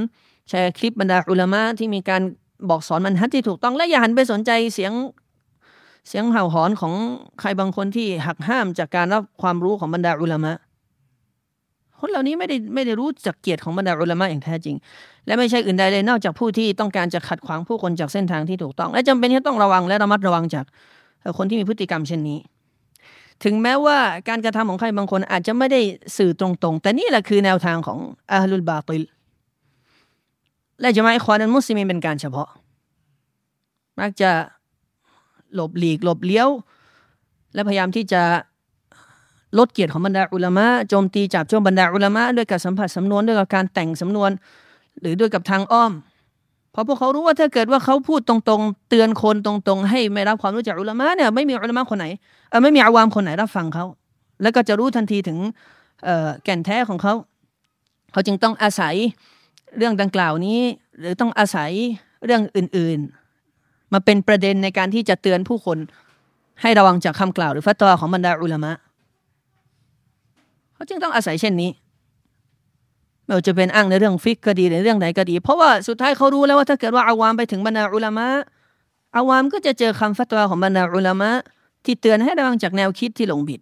[0.49, 2.22] แชร์คลิปบรรดาอุลามะที่มีการ
[2.70, 4.93] บอกสอนมันฮัดที่ถูกต้องและอย่าหันไปสนใจเสียง
[6.09, 6.95] เสียงเห่าหอนของ
[7.41, 10.53] ใครบางคนที่หักห้ามจากการรับความรู้ของบรรดาอุลามะ
[12.01, 14.76] คนเหล่านี้ไม่ได้ไม่ได้รู้จักเกียรติของบรรดาอุลามะอย่างแท้จริง
[15.26, 20.64] และไม่ใช่อื่นใดเลยนอกจากผู้ที่ต้องการจะขัดขวางผู้คนจากเส้นทางที่ถูกต้อง และจำเป็นที่ต้องระวังและระมัดระวังจาก
[21.38, 22.38] คนที่มีพฤติกรรมเช่นนี้
[23.45, 25.80] ถึงแม้ว่าการกระทำของใครบางคนอาจจะไม่ได้
[26.16, 27.99] สื่อตรงๆ แต่นี่แหละคือแนวทางของ
[28.30, 29.03] อาลุลบาติล
[30.80, 32.49] และจะมาอิควานันมุสลิมเป็นการเฉพาะ
[34.01, 34.30] มักจะ
[35.55, 36.49] หลบหลีกหลบเลี้ยว
[37.55, 38.22] และพยายามที่จะ
[39.59, 44.30] ลดเกียรติของบรรดาอุลามะโจมตีจับจ้วงบรรดาอุลามะด้วยการสัมผัสสำนวนด้วยกับการแต่งสำนวน
[45.01, 45.93] หรือด้วยกับทางอ้อม
[46.72, 52.06] เพราะพวกเขารู้ว่าถ้าเกิดว่าเขาพูดตรงๆ เตือนคนตรง ๆ ให้ไม่รับความรู้จากอุลามะเนี่ยไม่มีอุลามะคนไหน
[52.50, 53.84] เออไม่มีอาวามคนไหนรับฟังเขา
[54.42, 55.38] แล้วก็จะรู้ทันทีถึง
[56.44, 57.14] แก่นแท้ของเขา
[58.12, 58.94] เขาจึงต้องอาศัย
[59.78, 60.60] เรื่องดังกล่าวนี้
[60.98, 61.70] หรือต้องอาศัย
[62.24, 65.78] เรื่องอื่นๆ มาเป็นประเด็นในการที่จะเตือนผู้คน
[66.62, 68.72] ให้ระวังจากคำกล่าว หรือฟัตวาของบรรดาอุลามะ
[70.74, 71.70] เขาจึงต้องอาศัยเช่นนี้
[73.30, 78.28] ไม่ว่าจะเป็นอ้างในเรื่องฟิกก็ดีในเรื่องไหนก็ดี เพราะว่าสุดท้ายเขารู้แล้วว่าถ้าเกิดว่าอาวามไปถึงบรรดาอุลามะ
[79.17, 81.32] อาวามก็จะเจอคำฟัตวาของบรรดาอุลามะ
[81.86, 83.59] ที่เตือนให้ระวังจากแนวคิดที่หลงผิด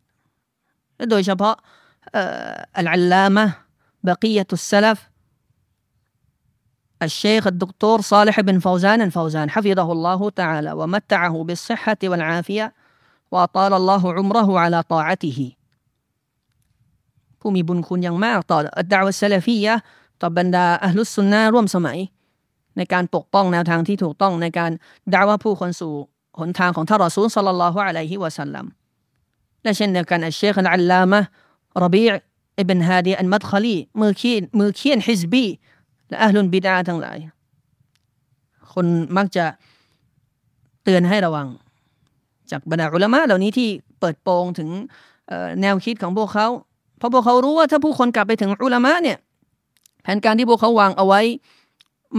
[0.95, 1.55] และโดยเฉพาะ
[2.78, 3.45] อัลอัลลามะ
[4.07, 4.99] บกียตุสซลฟ
[7.09, 12.74] الشيخ الدكتور صالح بن فوزان الفوزان حفظه الله تعالى ومتعه بالصحة والعافية
[13.32, 15.39] وأطال الله عمره على طاعته
[17.41, 18.59] ผู้มีบุญคุณอย่างมากต่อ
[18.93, 19.74] ดาวเซลฟียะ
[20.20, 21.99] ต่อบรรดาอัลลุสุนนะร่วมสมัย
[22.76, 24.70] ในการปกป้องแนวทางที่ถูกต้องในการ
[25.12, 25.93] ดาว่าผู้คนสู่
[26.39, 28.66] หนทางของท่านรอซูลสัลลัลลอฮุอะลัยฮิวะสัลลัม
[29.62, 31.20] และเช่นเดียวกันอัลเชคอัลลามะ
[31.84, 32.05] รบี
[32.61, 35.47] อิบนฮาดีอันมัดคลีมือเขียนมือเขียนฮิซบี
[36.09, 37.18] และอัลลุนบิดาทั้งหลาย
[38.72, 38.86] คน
[39.16, 39.45] มักจะ
[40.84, 41.49] เตือนให้ระวัง
[42.51, 43.68] จากบรรดาอุลามะเหล่านี้ที่
[44.01, 44.68] เปิดโปงถึง
[45.61, 46.49] แนวคิดของพวกเขา
[46.99, 49.18] เพราะพวกเขารู้ว่าถ้าผู้คนกลับไปถึงอุลามะเนี่ย
[50.03, 51.20] แผนการที่พวกเขาวางเอาไว้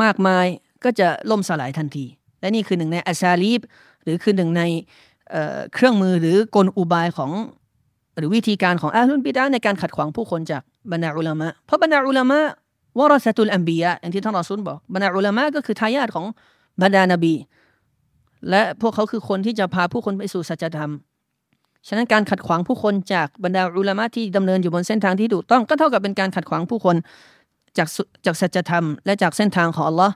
[0.03, 0.45] มากมาย
[0.83, 2.05] ก็จะล่มสลายทันที
[2.39, 3.61] และนี่คือหนึ่งในอาซาลีบ
[4.03, 4.61] หรือคือหนึ่งใน
[5.73, 7.31] เครื่องมือหรือกลอุบายของ
[8.17, 10.61] หรือวิธีการของอาลุนบิดาในการขัดขวางผู้คนจาก
[10.91, 12.39] บรรดาอุลามะเพราะบรรดาอุลามะ
[12.97, 16.25] วรสตุลอัมบียะอย่างที่ท่านรอซุลบอกบรรดาอุลามะก็คือทายาทของ
[16.81, 17.33] บรรดานบี
[18.49, 20.91] และพวกเขาคือคนที่จะพาผู้คนไปสู่สัจธรรม
[21.89, 26.95] ฉะนั้นการขัดขวางผู้คนจากบรรดาอุลามะที่ดำเนินอยู่บนเส้นทางที่ถูกต้องก็เท่ากับเป็นการขัดขวางผู้คน
[27.77, 27.87] จาก
[28.25, 30.11] จากสัจธรรมและจากเส้นทางของ Allah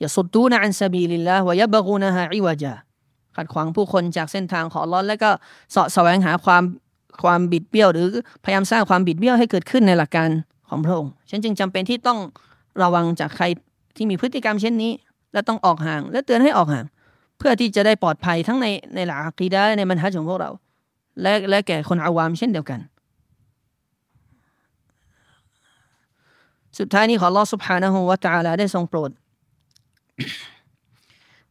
[0.00, 2.72] อย่าสุดตูนะอันซาบีลิลลาห์วะยะบกูนะฮะอิวะจา
[3.36, 5.30] ขัดขวางผู้คนจากเส้นทางของ Allah และก็
[5.72, 6.62] เสาะแสวงหาความ
[7.22, 8.08] ความบิดเบี้ยวหรือ
[8.44, 10.28] พยายามสร้างความบิดเบี้ยวให้เกิดขึ้นในหลักการ
[10.68, 12.18] ของพระองค์ฉันจึงจำเป็นที่ต้อง
[12.82, 13.44] ระวังจากใคร
[13.96, 14.92] ที่มีพฤติกรรมเช่นนี้
[15.32, 16.84] และต้องออกห่างและเตือนให้ออกห่าง
[17.38, 20.50] เพื่อที่จะได้ปลอดภัยทั้งในในหลักอะกีดะในมันฮัจของพวกเรา
[21.22, 22.80] และและแก่คนอาวามเช่นเดียวกัน
[26.78, 29.10] สุดท้ายนี้ขอลอสุภานะฮูวะตาลาได้ทรงโปรด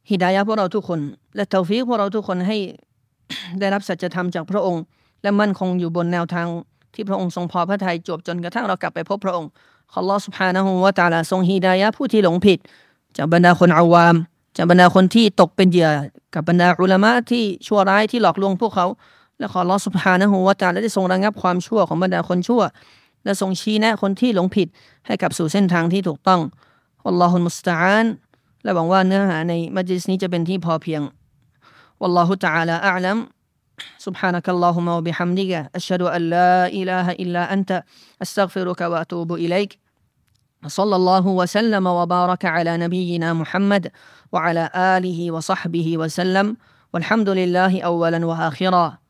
[0.10, 1.00] ฮิดายะพวกเราทุกคน
[1.36, 2.58] และเตาฟีพวกเราทุกคนให้
[3.60, 4.84] ได้รับสัจธรรมจากพระองค์
[5.22, 6.48] และมั่นคงอยู่บนแนวทาง
[6.94, 9.50] ที่พระองค์ทรงพอพระทัยจบจนกระทั่งเรากลับไปพบพระองค์
[9.92, 12.60] ขอลอสุภานะฮูวะตาลาทรงฮิดายะผู้ที่หลงผิด
[13.18, 14.16] จากบรรดาคนอาวาม
[14.58, 15.90] จากบรรดาคนที่ตกเป็นเหยื่อ
[16.34, 18.88] กับบรรดาอุลามะที่ชั่วร้ายที่หลอกลวงพวกเขา
[19.39, 22.63] และขอ Allah سبحانه และ تعالى ได้ทรงระงับความชั่วของบรรดาคนชั่ว
[23.25, 24.69] และทรงชี้แนะคนที่หลงผิด
[25.07, 26.41] ให้กับสู่เส้นทางที่ถูกต้อง
[27.07, 28.05] อัลลอฮุมุสตาาน
[28.63, 31.03] และหวังว่าเนื้อหาในมัจลิสนี้จะเป็นที่พอเพียง
[32.01, 33.19] والله تعالى أعلم
[34.07, 37.71] سبحانك اللهم وبحمدك أشهد أن لا إله إلا أنت
[38.23, 39.71] أستغفرك وأتوب إليك
[40.79, 43.85] صلى الله وسلم وبارك على نبينا محمد
[44.33, 44.65] وعلى
[44.95, 46.57] آله وصحبه وسلم
[46.93, 48.87] والحمد لله أولا وآخرا